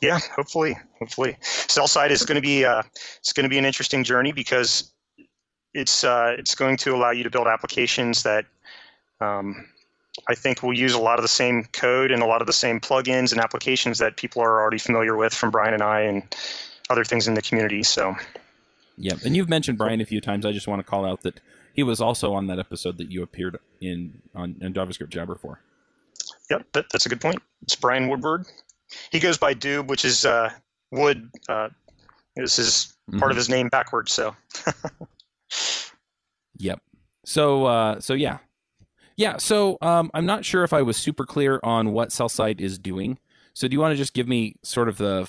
Yeah, 0.00 0.18
hopefully, 0.34 0.76
hopefully, 0.98 1.36
Sellside 1.40 2.10
is 2.10 2.24
going 2.24 2.36
to 2.36 2.42
be 2.42 2.64
uh, 2.64 2.82
it's 3.18 3.32
going 3.32 3.44
to 3.44 3.48
be 3.48 3.58
an 3.58 3.64
interesting 3.64 4.02
journey 4.02 4.32
because 4.32 4.92
it's 5.72 6.02
uh, 6.02 6.34
it's 6.36 6.54
going 6.54 6.76
to 6.78 6.94
allow 6.94 7.10
you 7.10 7.22
to 7.22 7.30
build 7.30 7.46
applications 7.46 8.24
that 8.24 8.46
um, 9.20 9.66
I 10.28 10.34
think 10.34 10.62
we'll 10.62 10.76
use 10.76 10.94
a 10.94 10.98
lot 10.98 11.18
of 11.18 11.22
the 11.22 11.28
same 11.28 11.64
code 11.72 12.10
and 12.10 12.22
a 12.22 12.26
lot 12.26 12.40
of 12.40 12.46
the 12.46 12.52
same 12.52 12.80
plugins 12.80 13.32
and 13.32 13.40
applications 13.40 13.98
that 13.98 14.16
people 14.16 14.42
are 14.42 14.60
already 14.60 14.78
familiar 14.78 15.16
with 15.16 15.34
from 15.34 15.50
Brian 15.50 15.74
and 15.74 15.82
I 15.82 16.00
and 16.00 16.22
other 16.88 17.04
things 17.04 17.26
in 17.26 17.34
the 17.34 17.42
community. 17.42 17.82
So, 17.82 18.14
yeah, 18.96 19.14
and 19.24 19.36
you've 19.36 19.48
mentioned 19.48 19.78
Brian 19.78 20.00
a 20.00 20.04
few 20.04 20.20
times. 20.20 20.46
I 20.46 20.52
just 20.52 20.68
want 20.68 20.80
to 20.80 20.84
call 20.84 21.04
out 21.04 21.22
that 21.22 21.40
he 21.74 21.82
was 21.82 22.00
also 22.00 22.32
on 22.32 22.46
that 22.46 22.58
episode 22.58 22.98
that 22.98 23.10
you 23.10 23.22
appeared 23.22 23.58
in 23.80 24.22
on 24.34 24.56
in 24.60 24.72
JavaScript 24.72 25.08
Jabber 25.10 25.34
for. 25.34 25.60
Yep, 26.50 26.66
that, 26.72 26.86
that's 26.92 27.06
a 27.06 27.08
good 27.08 27.20
point. 27.20 27.42
It's 27.62 27.74
Brian 27.74 28.08
Woodward. 28.08 28.46
He 29.10 29.18
goes 29.18 29.36
by 29.36 29.54
Doowb, 29.54 29.88
which 29.88 30.04
is 30.04 30.24
uh, 30.24 30.50
Wood. 30.92 31.28
Uh, 31.48 31.70
this 32.36 32.58
is 32.58 32.94
part 33.10 33.22
mm-hmm. 33.22 33.30
of 33.30 33.36
his 33.36 33.48
name 33.48 33.68
backwards. 33.68 34.12
So. 34.12 34.36
yep. 36.58 36.80
So 37.24 37.66
uh, 37.66 38.00
so 38.00 38.14
yeah, 38.14 38.38
yeah, 39.16 39.36
so 39.36 39.78
um, 39.80 40.10
I'm 40.14 40.26
not 40.26 40.44
sure 40.44 40.64
if 40.64 40.72
I 40.72 40.82
was 40.82 40.96
super 40.96 41.24
clear 41.24 41.60
on 41.62 41.92
what 41.92 42.10
Sellside 42.10 42.60
is 42.60 42.78
doing. 42.78 43.18
So 43.52 43.68
do 43.68 43.74
you 43.74 43.80
want 43.80 43.92
to 43.92 43.96
just 43.96 44.14
give 44.14 44.26
me 44.26 44.56
sort 44.62 44.88
of 44.88 44.98
the 44.98 45.28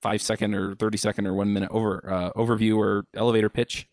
five 0.00 0.22
second 0.22 0.54
or 0.54 0.74
thirty 0.74 0.96
second 0.96 1.26
or 1.26 1.34
one 1.34 1.52
minute 1.52 1.70
over 1.72 2.02
uh, 2.10 2.32
overview 2.32 2.76
or 2.78 3.06
elevator 3.14 3.50
pitch 3.50 3.86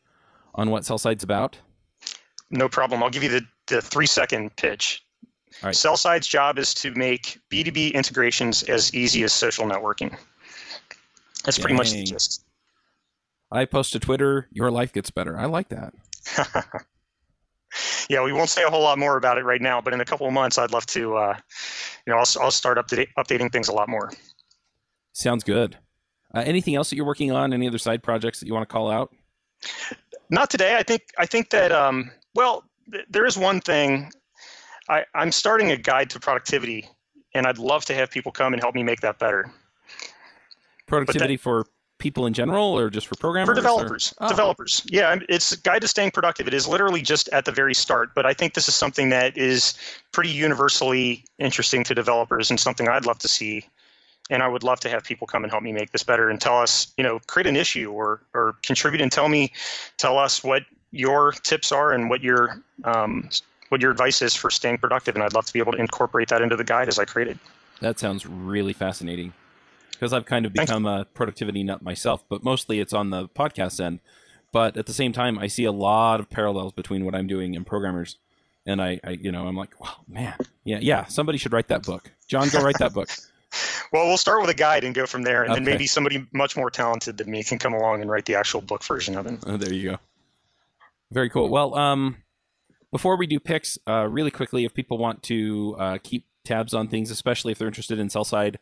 on 0.55 0.69
what 0.69 0.83
Sellside's 0.83 1.23
about? 1.23 1.57
No 2.49 2.69
problem. 2.69 3.03
I'll 3.03 3.09
give 3.09 3.23
you 3.23 3.29
the, 3.29 3.45
the 3.67 3.81
three 3.81 4.05
second 4.05 4.55
pitch. 4.55 5.03
All 5.63 5.67
right. 5.67 5.75
Sellside's 5.75 6.27
job 6.27 6.57
is 6.59 6.73
to 6.75 6.91
make 6.91 7.39
B2B 7.49 7.93
integrations 7.93 8.63
as 8.63 8.93
easy 8.93 9.23
as 9.23 9.33
social 9.33 9.65
networking. 9.65 10.15
That's 11.43 11.57
Dang. 11.57 11.63
pretty 11.63 11.75
much 11.75 11.91
the 11.91 12.03
gist. 12.03 12.43
I 13.51 13.65
post 13.65 13.93
to 13.93 13.99
Twitter, 13.99 14.47
your 14.51 14.71
life 14.71 14.93
gets 14.93 15.09
better. 15.09 15.37
I 15.37 15.45
like 15.45 15.69
that. 15.69 15.93
yeah, 18.09 18.23
we 18.23 18.31
won't 18.33 18.49
say 18.49 18.63
a 18.63 18.69
whole 18.69 18.81
lot 18.81 18.97
more 18.97 19.17
about 19.17 19.37
it 19.37 19.43
right 19.43 19.61
now, 19.61 19.81
but 19.81 19.93
in 19.93 20.01
a 20.01 20.05
couple 20.05 20.27
of 20.27 20.33
months, 20.33 20.57
I'd 20.57 20.71
love 20.71 20.85
to, 20.87 21.17
uh, 21.17 21.37
you 22.05 22.13
know, 22.13 22.19
I'll, 22.19 22.27
I'll 22.41 22.51
start 22.51 22.77
update, 22.77 23.07
updating 23.17 23.51
things 23.51 23.67
a 23.67 23.73
lot 23.73 23.89
more. 23.89 24.11
Sounds 25.13 25.43
good. 25.43 25.77
Uh, 26.33 26.43
anything 26.45 26.75
else 26.75 26.89
that 26.89 26.95
you're 26.95 27.05
working 27.05 27.31
on? 27.31 27.53
Any 27.53 27.67
other 27.67 27.77
side 27.77 28.03
projects 28.03 28.39
that 28.39 28.47
you 28.47 28.53
want 28.53 28.67
to 28.67 28.71
call 28.71 28.89
out? 28.89 29.13
Not 30.29 30.49
today. 30.49 30.75
I 30.75 30.83
think 30.83 31.03
I 31.17 31.25
think 31.25 31.49
that 31.51 31.71
um, 31.71 32.11
well, 32.35 32.65
th- 32.91 33.05
there 33.09 33.25
is 33.25 33.37
one 33.37 33.61
thing. 33.61 34.11
I, 34.89 35.05
I'm 35.15 35.31
starting 35.31 35.71
a 35.71 35.77
guide 35.77 36.09
to 36.11 36.19
productivity, 36.19 36.87
and 37.33 37.47
I'd 37.47 37.57
love 37.57 37.85
to 37.85 37.93
have 37.93 38.11
people 38.11 38.31
come 38.31 38.53
and 38.53 38.61
help 38.61 38.75
me 38.75 38.83
make 38.83 38.99
that 39.01 39.19
better. 39.19 39.51
Productivity 40.85 41.35
that, 41.35 41.41
for 41.41 41.65
people 41.99 42.25
in 42.25 42.33
general 42.33 42.77
or 42.77 42.89
just 42.89 43.07
for 43.07 43.15
programmers? 43.15 43.49
For 43.49 43.55
developers. 43.55 44.13
Oh. 44.19 44.29
Developers. 44.29 44.83
Yeah, 44.87 45.17
it's 45.29 45.51
a 45.51 45.57
guide 45.57 45.81
to 45.81 45.87
staying 45.87 46.11
productive. 46.11 46.47
It 46.47 46.53
is 46.53 46.67
literally 46.67 47.01
just 47.01 47.27
at 47.29 47.45
the 47.45 47.51
very 47.51 47.73
start, 47.73 48.13
but 48.15 48.25
I 48.25 48.33
think 48.33 48.53
this 48.53 48.67
is 48.67 48.75
something 48.75 49.09
that 49.09 49.37
is 49.37 49.73
pretty 50.11 50.29
universally 50.29 51.23
interesting 51.39 51.83
to 51.85 51.95
developers 51.95 52.49
and 52.49 52.59
something 52.59 52.87
I'd 52.87 53.05
love 53.05 53.19
to 53.19 53.27
see. 53.27 53.65
And 54.29 54.43
I 54.43 54.47
would 54.47 54.63
love 54.63 54.79
to 54.81 54.89
have 54.89 55.03
people 55.03 55.25
come 55.25 55.43
and 55.43 55.51
help 55.51 55.63
me 55.63 55.71
make 55.71 55.91
this 55.91 56.03
better 56.03 56.29
and 56.29 56.39
tell 56.39 56.57
us, 56.57 56.93
you 56.97 57.03
know, 57.03 57.19
create 57.27 57.47
an 57.47 57.55
issue 57.55 57.91
or 57.91 58.21
or 58.33 58.55
contribute 58.61 59.01
and 59.01 59.11
tell 59.11 59.29
me, 59.29 59.53
tell 59.97 60.17
us 60.17 60.43
what 60.43 60.63
your 60.91 61.31
tips 61.31 61.71
are 61.71 61.93
and 61.93 62.09
what 62.09 62.21
your 62.21 62.61
um, 62.83 63.29
what 63.69 63.81
your 63.81 63.91
advice 63.91 64.21
is 64.21 64.35
for 64.35 64.49
staying 64.49 64.79
productive. 64.79 65.15
And 65.15 65.23
I'd 65.23 65.33
love 65.33 65.45
to 65.45 65.53
be 65.53 65.59
able 65.59 65.71
to 65.73 65.77
incorporate 65.77 66.27
that 66.29 66.41
into 66.41 66.57
the 66.57 66.63
guide 66.65 66.89
as 66.89 66.99
I 66.99 67.05
created. 67.05 67.39
That 67.79 67.99
sounds 67.99 68.25
really 68.25 68.73
fascinating 68.73 69.33
because 69.97 70.13
I've 70.13 70.25
kind 70.25 70.45
of 70.45 70.53
become 70.53 70.85
a 70.85 71.05
productivity 71.05 71.63
nut 71.63 71.81
myself, 71.81 72.23
but 72.29 72.43
mostly 72.43 72.79
it's 72.79 72.93
on 72.93 73.09
the 73.09 73.27
podcast 73.29 73.83
end. 73.83 73.99
But 74.51 74.77
at 74.77 74.85
the 74.85 74.93
same 74.93 75.11
time, 75.11 75.39
I 75.39 75.47
see 75.47 75.65
a 75.65 75.71
lot 75.71 76.19
of 76.19 76.29
parallels 76.29 76.73
between 76.73 77.03
what 77.03 77.15
I'm 77.15 77.27
doing 77.27 77.55
and 77.55 77.65
programmers. 77.65 78.17
And 78.65 78.81
I, 78.81 78.99
I 79.03 79.11
you 79.11 79.31
know, 79.31 79.47
I'm 79.47 79.55
like, 79.55 79.79
wow, 79.79 79.95
man, 80.07 80.35
yeah, 80.63 80.79
yeah, 80.81 81.05
somebody 81.05 81.37
should 81.37 81.53
write 81.53 81.69
that 81.69 81.83
book. 81.83 82.11
Jon, 82.27 82.49
go 82.49 82.61
write 82.61 82.77
that 82.79 82.93
book. 82.93 83.09
well, 83.93 84.07
we'll 84.07 84.17
start 84.17 84.41
with 84.41 84.49
a 84.49 84.53
guide 84.53 84.83
and 84.83 84.93
go 84.93 85.05
from 85.05 85.23
there, 85.23 85.43
and 85.43 85.51
okay. 85.51 85.59
then 85.59 85.65
maybe 85.65 85.87
somebody 85.87 86.27
much 86.33 86.55
more 86.55 86.69
talented 86.69 87.17
than 87.17 87.31
me 87.31 87.43
can 87.43 87.57
come 87.57 87.73
along 87.73 88.01
and 88.01 88.09
write 88.09 88.25
the 88.25 88.35
actual 88.35 88.61
book 88.61 88.83
version 88.83 89.17
of 89.17 89.25
it. 89.25 89.39
Oh, 89.45 89.57
there 89.57 89.73
you 89.73 89.91
go. 89.91 89.97
Very 91.11 91.29
cool. 91.29 91.49
Well, 91.49 91.75
um, 91.75 92.17
before 92.91 93.17
we 93.17 93.25
do 93.25 93.39
picks, 93.39 93.77
uh, 93.87 94.07
really 94.09 94.31
quickly, 94.31 94.65
if 94.65 94.73
people 94.73 94.97
want 94.97 95.23
to 95.23 95.75
uh, 95.79 95.97
keep 96.03 96.25
tabs 96.43 96.73
on 96.73 96.89
things, 96.89 97.09
especially 97.09 97.53
if 97.53 97.57
they're 97.57 97.67
interested 97.67 97.99
in 97.99 98.09
Sellside 98.09 98.57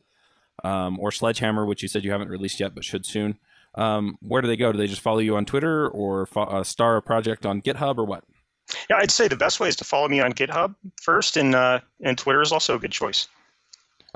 um, 0.63 0.99
or 0.99 1.11
Sledgehammer, 1.11 1.65
which 1.65 1.81
you 1.81 1.87
said 1.87 2.03
you 2.03 2.11
haven't 2.11 2.29
released 2.29 2.59
yet 2.59 2.73
but 2.75 2.83
should 2.83 3.05
soon. 3.05 3.37
Um, 3.75 4.17
where 4.21 4.41
do 4.41 4.47
they 4.47 4.55
go? 4.55 4.71
Do 4.71 4.77
they 4.77 4.87
just 4.87 5.01
follow 5.01 5.19
you 5.19 5.35
on 5.35 5.45
Twitter 5.45 5.89
or 5.89 6.25
fo- 6.25 6.43
uh, 6.43 6.63
star 6.63 6.97
a 6.97 7.01
project 7.01 7.45
on 7.45 7.61
GitHub 7.61 7.97
or 7.97 8.05
what? 8.05 8.23
Yeah, 8.89 8.97
I'd 8.97 9.11
say 9.11 9.27
the 9.27 9.35
best 9.35 9.59
way 9.59 9.67
is 9.67 9.75
to 9.77 9.83
follow 9.83 10.07
me 10.07 10.21
on 10.21 10.33
GitHub 10.33 10.75
first, 11.01 11.37
and 11.37 11.53
uh, 11.53 11.81
and 12.01 12.17
Twitter 12.17 12.41
is 12.41 12.51
also 12.51 12.75
a 12.75 12.79
good 12.79 12.91
choice. 12.91 13.27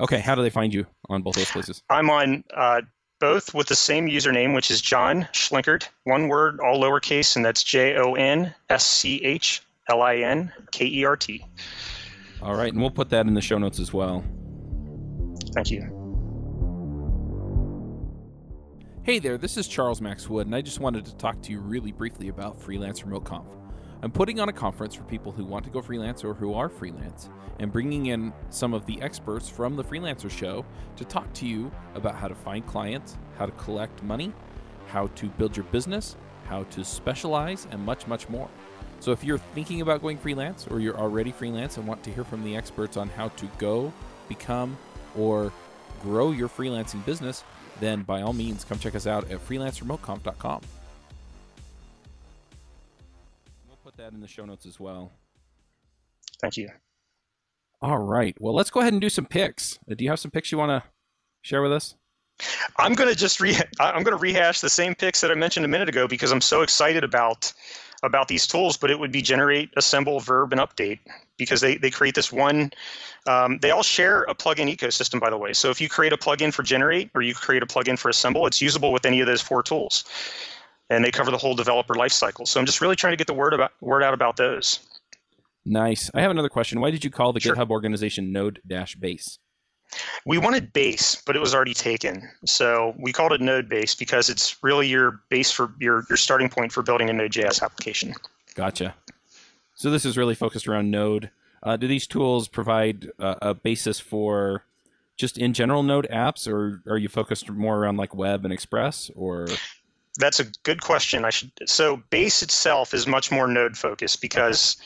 Okay, 0.00 0.18
how 0.18 0.34
do 0.34 0.42
they 0.42 0.50
find 0.50 0.72
you 0.72 0.86
on 1.08 1.22
both 1.22 1.36
those 1.36 1.50
places? 1.50 1.82
I'm 1.90 2.10
on 2.10 2.42
uh, 2.54 2.80
both 3.20 3.54
with 3.54 3.68
the 3.68 3.76
same 3.76 4.08
username, 4.08 4.54
which 4.54 4.70
is 4.70 4.80
Jon 4.80 5.28
Schlinkert, 5.32 5.88
one 6.04 6.28
word, 6.28 6.58
all 6.60 6.80
lowercase, 6.80 7.36
and 7.36 7.44
that's 7.44 7.62
J 7.62 7.96
O 7.96 8.14
N 8.14 8.52
S 8.70 8.86
C 8.86 9.22
H 9.22 9.62
L 9.88 10.02
I 10.02 10.16
N 10.16 10.52
K 10.72 10.86
E 10.86 11.04
R 11.04 11.16
T. 11.16 11.44
All 12.42 12.56
right, 12.56 12.72
and 12.72 12.80
we'll 12.80 12.90
put 12.90 13.10
that 13.10 13.26
in 13.26 13.34
the 13.34 13.42
show 13.42 13.58
notes 13.58 13.78
as 13.78 13.92
well. 13.92 14.24
Thank 15.54 15.70
you. 15.70 15.99
Hey 19.10 19.18
there, 19.18 19.38
this 19.38 19.56
is 19.56 19.66
Charles 19.66 20.00
Max 20.00 20.30
Wood, 20.30 20.46
and 20.46 20.54
I 20.54 20.60
just 20.60 20.78
wanted 20.78 21.04
to 21.06 21.16
talk 21.16 21.42
to 21.42 21.50
you 21.50 21.58
really 21.58 21.90
briefly 21.90 22.28
about 22.28 22.60
Freelance 22.60 23.02
Remote 23.02 23.24
Conf. 23.24 23.44
I'm 24.02 24.12
putting 24.12 24.38
on 24.38 24.48
a 24.48 24.52
conference 24.52 24.94
for 24.94 25.02
people 25.02 25.32
who 25.32 25.44
want 25.44 25.64
to 25.64 25.70
go 25.72 25.82
freelance 25.82 26.22
or 26.22 26.32
who 26.32 26.54
are 26.54 26.68
freelance, 26.68 27.28
and 27.58 27.72
bringing 27.72 28.06
in 28.06 28.32
some 28.50 28.72
of 28.72 28.86
the 28.86 29.02
experts 29.02 29.48
from 29.48 29.74
the 29.74 29.82
Freelancer 29.82 30.30
Show 30.30 30.64
to 30.94 31.04
talk 31.04 31.32
to 31.32 31.44
you 31.44 31.72
about 31.96 32.14
how 32.14 32.28
to 32.28 32.36
find 32.36 32.64
clients, 32.68 33.18
how 33.36 33.46
to 33.46 33.52
collect 33.52 34.00
money, 34.04 34.32
how 34.86 35.08
to 35.16 35.26
build 35.30 35.56
your 35.56 35.66
business, 35.72 36.14
how 36.44 36.62
to 36.62 36.84
specialize, 36.84 37.66
and 37.72 37.84
much, 37.84 38.06
much 38.06 38.28
more. 38.28 38.48
So 39.00 39.10
if 39.10 39.24
you're 39.24 39.38
thinking 39.38 39.80
about 39.80 40.02
going 40.02 40.18
freelance 40.18 40.68
or 40.68 40.78
you're 40.78 40.96
already 40.96 41.32
freelance 41.32 41.78
and 41.78 41.88
want 41.88 42.04
to 42.04 42.12
hear 42.12 42.22
from 42.22 42.44
the 42.44 42.54
experts 42.54 42.96
on 42.96 43.08
how 43.08 43.30
to 43.30 43.46
go, 43.58 43.92
become, 44.28 44.78
or 45.16 45.52
grow 46.00 46.30
your 46.30 46.48
freelancing 46.48 47.04
business, 47.04 47.42
then 47.80 48.02
by 48.02 48.22
all 48.22 48.32
means 48.32 48.64
come 48.64 48.78
check 48.78 48.94
us 48.94 49.06
out 49.06 49.30
at 49.30 49.46
freelanceremoteconf.com. 49.46 50.60
We'll 53.66 53.78
put 53.82 53.96
that 53.96 54.12
in 54.12 54.20
the 54.20 54.28
show 54.28 54.44
notes 54.44 54.66
as 54.66 54.78
well. 54.78 55.10
Thank 56.40 56.56
you. 56.56 56.68
All 57.82 57.98
right. 57.98 58.36
Well, 58.38 58.54
let's 58.54 58.70
go 58.70 58.80
ahead 58.80 58.92
and 58.92 59.00
do 59.00 59.08
some 59.08 59.26
picks. 59.26 59.78
Uh, 59.90 59.94
do 59.94 60.04
you 60.04 60.10
have 60.10 60.20
some 60.20 60.30
picks 60.30 60.52
you 60.52 60.58
want 60.58 60.70
to 60.70 60.88
share 61.42 61.62
with 61.62 61.72
us? 61.72 61.94
I'm 62.76 62.94
going 62.94 63.08
to 63.08 63.16
just 63.16 63.40
re- 63.40 63.58
I'm 63.80 64.02
going 64.02 64.16
to 64.16 64.20
rehash 64.20 64.60
the 64.60 64.70
same 64.70 64.94
picks 64.94 65.20
that 65.20 65.30
I 65.30 65.34
mentioned 65.34 65.64
a 65.64 65.68
minute 65.68 65.88
ago 65.88 66.06
because 66.08 66.30
I'm 66.32 66.40
so 66.40 66.62
excited 66.62 67.04
about 67.04 67.52
about 68.02 68.28
these 68.28 68.46
tools, 68.46 68.76
but 68.76 68.90
it 68.90 68.98
would 68.98 69.12
be 69.12 69.22
generate, 69.22 69.70
assemble, 69.76 70.20
verb, 70.20 70.52
and 70.52 70.60
update 70.60 70.98
because 71.36 71.60
they, 71.60 71.76
they 71.76 71.90
create 71.90 72.14
this 72.14 72.32
one. 72.32 72.70
Um, 73.26 73.58
they 73.58 73.70
all 73.70 73.82
share 73.82 74.22
a 74.22 74.34
plugin 74.34 74.74
ecosystem, 74.74 75.20
by 75.20 75.30
the 75.30 75.36
way. 75.36 75.52
So 75.52 75.70
if 75.70 75.80
you 75.80 75.88
create 75.88 76.12
a 76.12 76.16
plugin 76.16 76.52
for 76.52 76.62
generate 76.62 77.10
or 77.14 77.22
you 77.22 77.34
create 77.34 77.62
a 77.62 77.66
plugin 77.66 77.98
for 77.98 78.08
assemble, 78.08 78.46
it's 78.46 78.60
usable 78.62 78.92
with 78.92 79.04
any 79.04 79.20
of 79.20 79.26
those 79.26 79.42
four 79.42 79.62
tools, 79.62 80.04
and 80.88 81.04
they 81.04 81.10
cover 81.10 81.30
the 81.30 81.38
whole 81.38 81.54
developer 81.54 81.94
lifecycle. 81.94 82.48
So 82.48 82.58
I'm 82.58 82.66
just 82.66 82.80
really 82.80 82.96
trying 82.96 83.12
to 83.12 83.18
get 83.18 83.26
the 83.26 83.34
word 83.34 83.52
about 83.52 83.72
word 83.80 84.02
out 84.02 84.14
about 84.14 84.36
those. 84.36 84.80
Nice. 85.64 86.10
I 86.14 86.22
have 86.22 86.30
another 86.30 86.48
question. 86.48 86.80
Why 86.80 86.90
did 86.90 87.04
you 87.04 87.10
call 87.10 87.32
the 87.32 87.40
sure. 87.40 87.54
GitHub 87.54 87.70
organization 87.70 88.32
Node 88.32 88.60
Dash 88.66 88.94
Base? 88.94 89.38
We 90.24 90.38
wanted 90.38 90.72
base, 90.72 91.20
but 91.26 91.36
it 91.36 91.40
was 91.40 91.54
already 91.54 91.74
taken. 91.74 92.28
So 92.44 92.94
we 92.98 93.12
called 93.12 93.32
it 93.32 93.40
Node 93.40 93.68
Base 93.68 93.94
because 93.94 94.28
it's 94.28 94.62
really 94.62 94.86
your 94.86 95.20
base 95.28 95.50
for 95.50 95.72
your, 95.78 96.04
your 96.08 96.16
starting 96.16 96.48
point 96.48 96.72
for 96.72 96.82
building 96.82 97.10
a 97.10 97.12
Node.js 97.12 97.62
application. 97.62 98.14
Gotcha. 98.54 98.94
So 99.74 99.90
this 99.90 100.04
is 100.04 100.16
really 100.18 100.34
focused 100.34 100.68
around 100.68 100.90
Node. 100.90 101.30
Uh, 101.62 101.76
do 101.76 101.86
these 101.86 102.06
tools 102.06 102.48
provide 102.48 103.10
uh, 103.18 103.36
a 103.42 103.54
basis 103.54 104.00
for 104.00 104.64
just 105.16 105.36
in 105.36 105.52
general 105.52 105.82
Node 105.82 106.08
apps, 106.10 106.50
or 106.50 106.82
are 106.90 106.98
you 106.98 107.08
focused 107.08 107.50
more 107.50 107.78
around 107.78 107.96
like 107.96 108.14
web 108.14 108.44
and 108.44 108.52
Express, 108.52 109.10
or? 109.14 109.46
That's 110.18 110.40
a 110.40 110.44
good 110.64 110.80
question. 110.80 111.24
I 111.24 111.30
should 111.30 111.52
so 111.66 112.02
base 112.10 112.42
itself 112.42 112.92
is 112.94 113.06
much 113.06 113.30
more 113.30 113.46
node 113.46 113.76
focused 113.76 114.20
because 114.20 114.76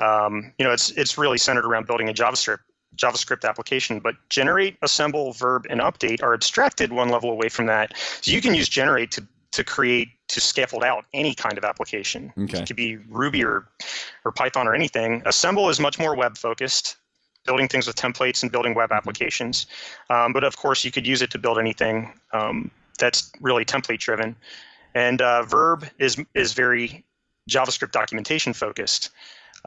um, 0.00 0.52
you 0.58 0.64
know 0.64 0.72
it's 0.72 0.90
it's 0.90 1.16
really 1.16 1.38
centered 1.38 1.64
around 1.64 1.86
building 1.86 2.08
a 2.08 2.12
JavaScript 2.12 2.58
JavaScript 2.96 3.48
application, 3.48 4.00
but 4.00 4.14
generate, 4.28 4.76
assemble, 4.82 5.32
verb, 5.32 5.66
and 5.70 5.80
update 5.80 6.22
are 6.22 6.34
abstracted 6.34 6.92
one 6.92 7.08
level 7.08 7.30
away 7.30 7.48
from 7.48 7.66
that. 7.66 7.96
So 8.20 8.30
you 8.30 8.40
can 8.40 8.54
use 8.54 8.68
generate 8.68 9.10
to 9.12 9.26
to 9.52 9.62
create 9.62 10.08
to 10.28 10.40
scaffold 10.40 10.82
out 10.82 11.04
any 11.12 11.34
kind 11.34 11.58
of 11.58 11.64
application. 11.64 12.32
Okay. 12.38 12.60
It 12.60 12.66
could 12.66 12.76
be 12.76 12.96
Ruby 13.08 13.44
or 13.44 13.68
or 14.24 14.32
Python 14.32 14.66
or 14.66 14.74
anything. 14.74 15.22
Assemble 15.26 15.68
is 15.68 15.78
much 15.78 15.98
more 15.98 16.16
web 16.16 16.36
focused, 16.38 16.96
building 17.44 17.68
things 17.68 17.86
with 17.86 17.96
templates 17.96 18.42
and 18.42 18.50
building 18.50 18.74
web 18.74 18.90
mm-hmm. 18.90 18.96
applications. 18.98 19.66
Um, 20.10 20.32
but 20.32 20.44
of 20.44 20.56
course, 20.56 20.84
you 20.84 20.90
could 20.90 21.06
use 21.06 21.22
it 21.22 21.30
to 21.32 21.38
build 21.38 21.58
anything 21.58 22.12
um, 22.32 22.70
that's 22.98 23.30
really 23.40 23.64
template 23.64 23.98
driven. 24.00 24.36
And 24.94 25.20
uh, 25.22 25.42
Verb 25.42 25.86
is 25.98 26.22
is 26.34 26.52
very 26.52 27.04
JavaScript 27.50 27.92
documentation 27.92 28.52
focused. 28.52 29.10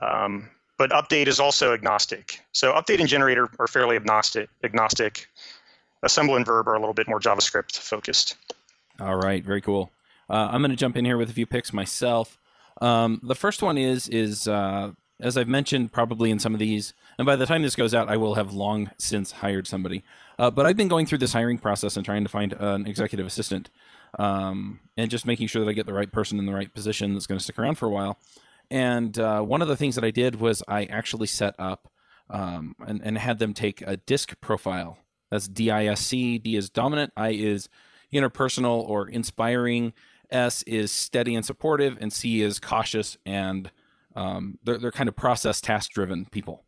Um, 0.02 0.50
but 0.78 0.92
update 0.92 1.28
is 1.28 1.40
also 1.40 1.74
agnostic. 1.74 2.42
So 2.52 2.74
update 2.74 3.00
and 3.00 3.08
generator 3.08 3.50
are 3.60 3.68
fairly 3.68 3.96
agnostic. 3.96 4.50
Agnostic. 4.64 5.28
Assemble 6.04 6.36
and 6.36 6.46
verb 6.46 6.68
are 6.68 6.76
a 6.76 6.80
little 6.80 6.94
bit 6.94 7.08
more 7.08 7.20
JavaScript 7.20 7.78
focused. 7.78 8.36
All 9.00 9.16
right, 9.16 9.44
very 9.44 9.62
cool. 9.62 9.92
Uh, 10.30 10.50
I'm 10.52 10.62
going 10.62 10.72
to 10.72 10.78
jump 10.78 10.98
in 10.98 11.06
here 11.06 11.18
with 11.18 11.30
a 11.30 11.34
few 11.34 11.46
picks 11.46 11.74
myself. 11.74 12.38
Um, 12.82 13.20
the 13.24 13.36
first 13.36 13.62
one 13.62 13.78
is 13.78 14.08
is 14.10 14.48
uh, 14.48 14.92
as 15.20 15.38
I've 15.38 15.48
mentioned 15.48 15.92
probably 15.92 16.30
in 16.30 16.40
some 16.40 16.54
of 16.54 16.60
these, 16.60 16.94
and 17.18 17.26
by 17.26 17.36
the 17.36 17.46
time 17.46 17.62
this 17.62 17.76
goes 17.76 17.94
out, 17.94 18.10
I 18.10 18.18
will 18.18 18.36
have 18.36 18.54
long 18.54 18.92
since 18.98 19.32
hired 19.32 19.66
somebody. 19.68 20.04
Uh, 20.38 20.52
but 20.52 20.66
I've 20.66 20.76
been 20.76 20.90
going 20.90 21.06
through 21.06 21.20
this 21.20 21.34
hiring 21.34 21.58
process 21.58 21.96
and 21.96 22.06
trying 22.06 22.24
to 22.24 22.30
find 22.30 22.54
an 22.54 22.86
executive 22.86 23.26
assistant, 23.26 23.70
um, 24.20 24.82
and 24.98 25.10
just 25.10 25.26
making 25.26 25.48
sure 25.48 25.64
that 25.64 25.70
I 25.70 25.74
get 25.74 25.86
the 25.86 25.94
right 25.94 26.12
person 26.12 26.38
in 26.38 26.46
the 26.46 26.54
right 26.54 26.74
position 26.74 27.14
that's 27.14 27.28
going 27.28 27.38
to 27.38 27.44
stick 27.44 27.58
around 27.58 27.76
for 27.76 27.86
a 27.86 27.92
while. 27.92 28.18
And 28.72 29.18
uh, 29.20 29.42
one 29.42 29.62
of 29.62 29.68
the 29.68 29.78
things 29.78 29.96
that 29.96 30.04
I 30.04 30.12
did 30.12 30.40
was 30.40 30.64
I 30.68 30.86
actually 30.86 31.28
set 31.28 31.56
up 31.60 31.90
um, 32.30 32.76
and, 32.86 33.02
and 33.04 33.18
had 33.18 33.40
them 33.40 33.54
take 33.54 33.82
a 33.82 33.98
disc 33.98 34.40
profile. 34.42 34.98
That's 35.32 35.48
D 35.48 35.72
I 35.72 35.86
S 35.86 36.02
C. 36.02 36.38
D 36.38 36.56
is 36.56 36.70
dominant. 36.70 37.14
I 37.16 37.30
is 37.30 37.70
interpersonal 38.14 38.88
or 38.88 39.08
inspiring. 39.08 39.94
S 40.32 40.64
is 40.64 40.92
steady 40.92 41.36
and 41.36 41.46
supportive, 41.46 41.98
and 42.02 42.12
C 42.12 42.42
is 42.42 42.60
cautious 42.60 43.18
and 43.26 43.72
um, 44.16 44.58
they're 44.64 44.78
they're 44.78 44.92
kind 44.92 45.10
of 45.10 45.16
process 45.16 45.62
task 45.62 45.92
driven 45.92 46.26
people. 46.26 46.64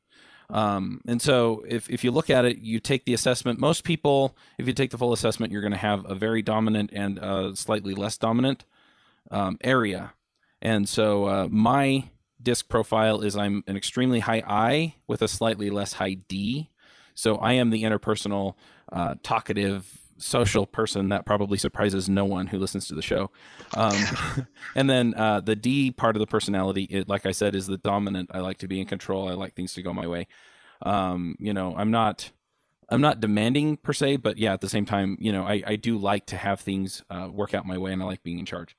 Um, 0.49 1.01
and 1.07 1.21
so 1.21 1.65
if, 1.67 1.89
if 1.89 2.03
you 2.03 2.11
look 2.11 2.29
at 2.29 2.45
it, 2.45 2.59
you 2.59 2.79
take 2.79 3.05
the 3.05 3.13
assessment. 3.13 3.59
Most 3.59 3.83
people, 3.83 4.37
if 4.57 4.65
you 4.65 4.73
take 4.73 4.91
the 4.91 4.97
full 4.97 5.11
assessment, 5.11 5.51
you're 5.51 5.61
going 5.61 5.73
to 5.73 5.77
have 5.77 6.09
a 6.09 6.15
very 6.15 6.41
dominant 6.41 6.91
and 6.93 7.17
a 7.17 7.53
slightly 7.55 7.93
less 7.93 8.17
dominant 8.17 8.63
um, 9.29 9.57
area. 9.61 10.13
And 10.61 10.87
so 10.87 11.25
uh, 11.25 11.47
my 11.49 12.09
disc 12.41 12.69
profile 12.69 13.21
is 13.21 13.35
I'm 13.35 13.63
an 13.67 13.77
extremely 13.77 14.19
high 14.19 14.43
I 14.47 14.95
with 15.07 15.21
a 15.21 15.27
slightly 15.27 15.69
less 15.69 15.93
high 15.93 16.13
D. 16.13 16.69
So 17.13 17.37
I 17.37 17.53
am 17.53 17.71
the 17.71 17.83
interpersonal, 17.83 18.55
uh, 18.91 19.15
talkative, 19.23 19.99
social 20.17 20.65
person 20.65 21.09
that 21.09 21.25
probably 21.25 21.57
surprises 21.57 22.09
no 22.09 22.25
one 22.25 22.47
who 22.47 22.57
listens 22.57 22.87
to 22.87 22.95
the 22.95 23.01
show. 23.01 23.31
Um, 23.75 24.03
and 24.75 24.89
then 24.89 25.13
uh, 25.15 25.41
the 25.41 25.55
D 25.55 25.91
part 25.91 26.15
of 26.15 26.19
the 26.19 26.27
personality, 26.27 26.83
it, 26.83 27.07
like 27.07 27.25
I 27.25 27.31
said, 27.31 27.55
is 27.55 27.67
the 27.67 27.77
dominant. 27.77 28.31
I 28.33 28.39
like 28.39 28.57
to 28.59 28.67
be 28.67 28.79
in 28.79 28.87
control. 28.87 29.27
I 29.27 29.33
like 29.33 29.55
things 29.55 29.73
to 29.73 29.81
go 29.81 29.93
my 29.93 30.07
way. 30.07 30.27
Um, 30.81 31.35
you 31.39 31.53
know, 31.53 31.75
I'm 31.75 31.91
not. 31.91 32.31
I'm 32.89 33.01
not 33.01 33.19
demanding 33.19 33.75
per 33.75 33.91
se, 33.91 34.17
but 34.17 34.37
yeah, 34.37 34.53
at 34.53 34.61
the 34.61 34.69
same 34.69 34.85
time, 34.85 35.17
you 35.19 35.33
know, 35.33 35.43
I, 35.43 35.61
I 35.67 35.75
do 35.75 35.97
like 35.97 36.25
to 36.27 36.37
have 36.37 36.61
things 36.61 37.03
uh, 37.09 37.27
work 37.29 37.53
out 37.53 37.65
my 37.65 37.77
way, 37.77 37.91
and 37.91 38.01
I 38.01 38.05
like 38.05 38.23
being 38.23 38.39
in 38.39 38.45
charge. 38.45 38.77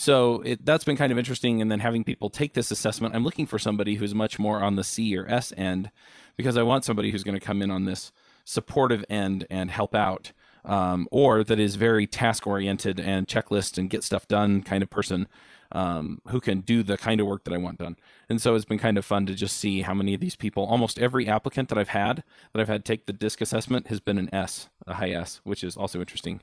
So 0.00 0.40
it, 0.46 0.64
that's 0.64 0.82
been 0.82 0.96
kind 0.96 1.12
of 1.12 1.18
interesting. 1.18 1.60
And 1.60 1.70
then 1.70 1.80
having 1.80 2.04
people 2.04 2.30
take 2.30 2.54
this 2.54 2.70
assessment, 2.70 3.14
I'm 3.14 3.22
looking 3.22 3.44
for 3.44 3.58
somebody 3.58 3.96
who's 3.96 4.14
much 4.14 4.38
more 4.38 4.62
on 4.62 4.76
the 4.76 4.82
C 4.82 5.14
or 5.14 5.28
S 5.28 5.52
end 5.58 5.90
because 6.38 6.56
I 6.56 6.62
want 6.62 6.86
somebody 6.86 7.10
who's 7.10 7.22
going 7.22 7.38
to 7.38 7.46
come 7.46 7.60
in 7.60 7.70
on 7.70 7.84
this 7.84 8.10
supportive 8.46 9.04
end 9.10 9.46
and 9.50 9.70
help 9.70 9.94
out 9.94 10.32
um, 10.64 11.06
or 11.10 11.44
that 11.44 11.60
is 11.60 11.76
very 11.76 12.06
task 12.06 12.46
oriented 12.46 12.98
and 12.98 13.28
checklist 13.28 13.76
and 13.76 13.90
get 13.90 14.02
stuff 14.02 14.26
done 14.26 14.62
kind 14.62 14.82
of 14.82 14.88
person 14.88 15.28
um, 15.72 16.22
who 16.28 16.40
can 16.40 16.60
do 16.60 16.82
the 16.82 16.96
kind 16.96 17.20
of 17.20 17.26
work 17.26 17.44
that 17.44 17.52
I 17.52 17.58
want 17.58 17.78
done. 17.78 17.96
And 18.30 18.40
so 18.40 18.54
it's 18.54 18.64
been 18.64 18.78
kind 18.78 18.96
of 18.96 19.04
fun 19.04 19.26
to 19.26 19.34
just 19.34 19.58
see 19.58 19.82
how 19.82 19.92
many 19.92 20.14
of 20.14 20.20
these 20.20 20.34
people, 20.34 20.64
almost 20.64 20.98
every 20.98 21.28
applicant 21.28 21.68
that 21.68 21.76
I've 21.76 21.90
had 21.90 22.24
that 22.54 22.60
I've 22.60 22.68
had 22.68 22.86
take 22.86 23.04
the 23.04 23.12
disc 23.12 23.42
assessment 23.42 23.88
has 23.88 24.00
been 24.00 24.16
an 24.16 24.34
S, 24.34 24.70
a 24.86 24.94
high 24.94 25.10
S, 25.10 25.42
which 25.44 25.62
is 25.62 25.76
also 25.76 26.00
interesting. 26.00 26.40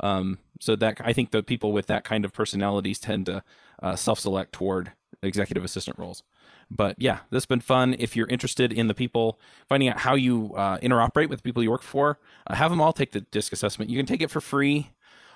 Um, 0.00 0.38
so 0.60 0.76
that 0.76 1.00
I 1.04 1.12
think 1.12 1.30
the 1.30 1.42
people 1.42 1.72
with 1.72 1.86
that 1.86 2.04
kind 2.04 2.24
of 2.24 2.32
personalities 2.32 2.98
tend 2.98 3.26
to 3.26 3.42
uh, 3.82 3.96
self-select 3.96 4.52
toward 4.52 4.92
executive 5.22 5.64
assistant 5.64 5.98
roles 5.98 6.22
but 6.70 6.96
yeah, 6.98 7.20
this 7.30 7.42
has 7.42 7.46
been 7.46 7.60
fun. 7.60 7.94
If 7.98 8.16
you're 8.16 8.28
interested 8.28 8.72
in 8.72 8.88
the 8.88 8.94
people, 8.94 9.38
finding 9.68 9.88
out 9.88 9.98
how 9.98 10.14
you 10.14 10.52
uh, 10.56 10.78
interoperate 10.78 11.28
with 11.28 11.40
the 11.40 11.42
people 11.42 11.62
you 11.62 11.70
work 11.70 11.82
for, 11.82 12.18
uh, 12.46 12.54
have 12.54 12.70
them 12.70 12.80
all 12.80 12.92
take 12.92 13.12
the 13.12 13.20
DISC 13.20 13.52
assessment. 13.52 13.90
You 13.90 13.98
can 13.98 14.06
take 14.06 14.22
it 14.22 14.30
for 14.30 14.40
free. 14.40 14.90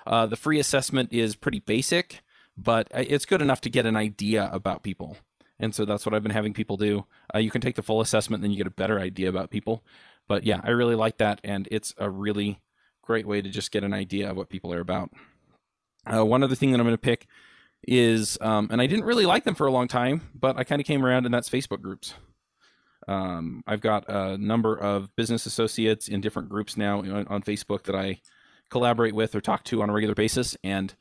Uh, 0.05 0.25
the 0.25 0.35
free 0.35 0.59
assessment 0.59 1.13
is 1.13 1.35
pretty 1.35 1.59
basic, 1.59 2.21
but 2.57 2.87
uh, 2.93 3.03
it's 3.07 3.25
good 3.25 3.41
enough 3.41 3.61
to 3.61 3.69
get 3.69 3.85
an 3.85 3.95
idea 3.95 4.49
about 4.51 4.83
people. 4.83 5.17
And 5.59 5.75
so 5.75 5.85
that's 5.85 6.05
what 6.05 6.15
I've 6.15 6.23
been 6.23 6.31
having 6.31 6.53
people 6.53 6.77
do. 6.77 7.05
Uh, 7.33 7.39
you 7.39 7.51
can 7.51 7.61
take 7.61 7.75
the 7.75 7.83
full 7.83 8.01
assessment, 8.01 8.41
then 8.41 8.51
you 8.51 8.57
get 8.57 8.67
a 8.67 8.71
better 8.71 8.99
idea 8.99 9.29
about 9.29 9.49
people. 9.49 9.83
But 10.27 10.43
yeah, 10.43 10.61
I 10.63 10.69
really 10.69 10.95
like 10.95 11.17
that, 11.17 11.41
and 11.43 11.67
it's 11.71 11.93
a 11.97 12.09
really 12.09 12.59
great 13.09 13.25
way 13.25 13.41
to 13.41 13.49
just 13.49 13.71
get 13.71 13.83
an 13.83 13.91
idea 13.91 14.29
of 14.29 14.37
what 14.37 14.49
people 14.49 14.71
are 14.71 14.79
about. 14.79 15.09
Uh, 16.05 16.23
one 16.23 16.43
other 16.43 16.53
thing 16.53 16.71
that 16.71 16.79
I'm 16.79 16.85
going 16.85 16.93
to 16.93 17.01
pick 17.01 17.25
is, 17.87 18.37
um, 18.39 18.67
and 18.69 18.79
I 18.79 18.85
didn't 18.85 19.05
really 19.05 19.25
like 19.25 19.45
them 19.45 19.55
for 19.55 19.65
a 19.65 19.71
long 19.71 19.87
time, 19.87 20.29
but 20.35 20.57
I 20.57 20.63
kind 20.63 20.79
of 20.79 20.85
came 20.85 21.03
around, 21.03 21.25
and 21.25 21.33
that's 21.33 21.49
Facebook 21.49 21.81
groups. 21.81 22.13
Um, 23.07 23.63
I've 23.65 23.81
got 23.81 24.05
a 24.07 24.37
number 24.37 24.75
of 24.77 25.15
business 25.15 25.47
associates 25.47 26.07
in 26.07 26.21
different 26.21 26.49
groups 26.49 26.77
now 26.77 26.99
on, 26.99 27.25
on, 27.25 27.41
Facebook 27.41 27.81
that 27.85 27.95
I 27.95 28.21
collaborate 28.69 29.15
with 29.15 29.33
or 29.33 29.41
talk 29.41 29.63
to 29.65 29.81
on 29.81 29.89
a 29.89 29.93
regular 29.93 30.13
basis, 30.13 30.55
and 30.63 30.93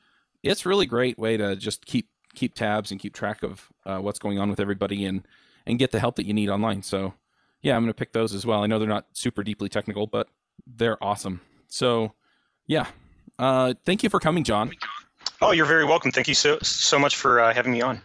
it's 0.43 0.65
really 0.65 0.87
great 0.87 1.19
way 1.19 1.37
to 1.37 1.57
just 1.57 1.85
keep 1.85 2.09
keep 2.35 2.55
tabs 2.55 2.91
and 2.91 2.99
keep 2.99 3.13
track 3.13 3.43
of 3.43 3.69
uh, 3.85 3.99
what's 3.99 4.19
going 4.19 4.39
on 4.39 4.49
with 4.49 4.61
everybody 4.61 5.05
and 5.05 5.29
and 5.67 5.79
get 5.79 5.91
the 5.91 6.01
help 6.01 6.17
that 6.17 6.25
you 6.25 6.33
need 6.33 6.49
online. 6.49 6.83
So, 6.83 7.13
yeah, 7.61 7.77
I'm 7.77 7.83
going 7.83 7.93
to 7.93 7.99
pick 7.99 8.15
those 8.15 8.33
as 8.33 8.47
well. 8.47 8.63
I 8.63 8.67
know 8.67 8.79
they're 8.79 8.89
not 8.89 9.09
super 9.13 9.43
deeply 9.43 9.69
technical, 9.69 10.07
but 10.07 10.29
they're 10.67 11.03
awesome. 11.05 11.43
So, 11.69 12.15
yeah, 12.67 12.87
uh, 13.39 13.75
thank 13.85 14.03
you 14.03 14.11
for 14.11 14.19
coming, 14.19 14.45
Jon. 14.45 14.73
Oh, 15.41 15.53
you're 15.53 15.67
very 15.67 15.85
welcome. 15.85 16.11
Thank 16.11 16.29
you 16.29 16.35
so 16.35 16.59
so 16.63 16.99
much 16.99 17.17
for 17.17 17.41
uh, 17.41 17.55
having 17.55 17.73
me 17.73 17.81
on. 17.81 18.01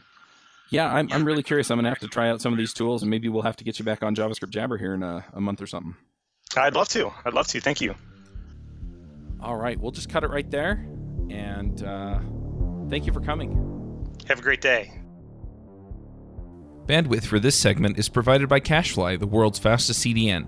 Yeah, 0.69 0.91
I'm 0.91 1.11
I'm 1.11 1.25
really 1.25 1.43
curious. 1.43 1.71
I'm 1.71 1.77
gonna 1.77 1.89
have 1.89 1.99
to 1.99 2.07
try 2.07 2.29
out 2.29 2.41
some 2.41 2.53
of 2.53 2.57
these 2.57 2.73
tools, 2.73 3.01
and 3.01 3.09
maybe 3.09 3.29
we'll 3.29 3.43
have 3.43 3.55
to 3.57 3.63
get 3.63 3.79
you 3.79 3.85
back 3.85 4.03
on 4.03 4.15
JavaScript 4.15 4.49
Jabber 4.49 4.77
here 4.77 4.93
in 4.93 5.03
a, 5.03 5.25
a 5.33 5.41
month 5.41 5.61
or 5.61 5.67
something. 5.67 5.95
I'd 6.55 6.75
love 6.75 6.89
to. 6.89 7.11
I'd 7.25 7.33
love 7.33 7.47
to. 7.47 7.59
Thank 7.59 7.81
you. 7.81 7.95
All 9.41 9.55
right, 9.55 9.79
we'll 9.79 9.91
just 9.91 10.09
cut 10.09 10.23
it 10.23 10.29
right 10.29 10.49
there, 10.49 10.85
and 11.29 11.83
uh, 11.83 12.19
thank 12.89 13.05
you 13.05 13.13
for 13.13 13.21
coming. 13.21 14.07
Have 14.27 14.39
a 14.39 14.41
great 14.41 14.61
day. 14.61 14.91
Bandwidth 16.85 17.25
for 17.25 17.39
this 17.39 17.55
segment 17.55 17.97
is 17.97 18.09
provided 18.09 18.49
by 18.49 18.59
CacheFly, 18.59 19.19
the 19.19 19.27
world's 19.27 19.59
fastest 19.59 20.03
CDN. 20.03 20.47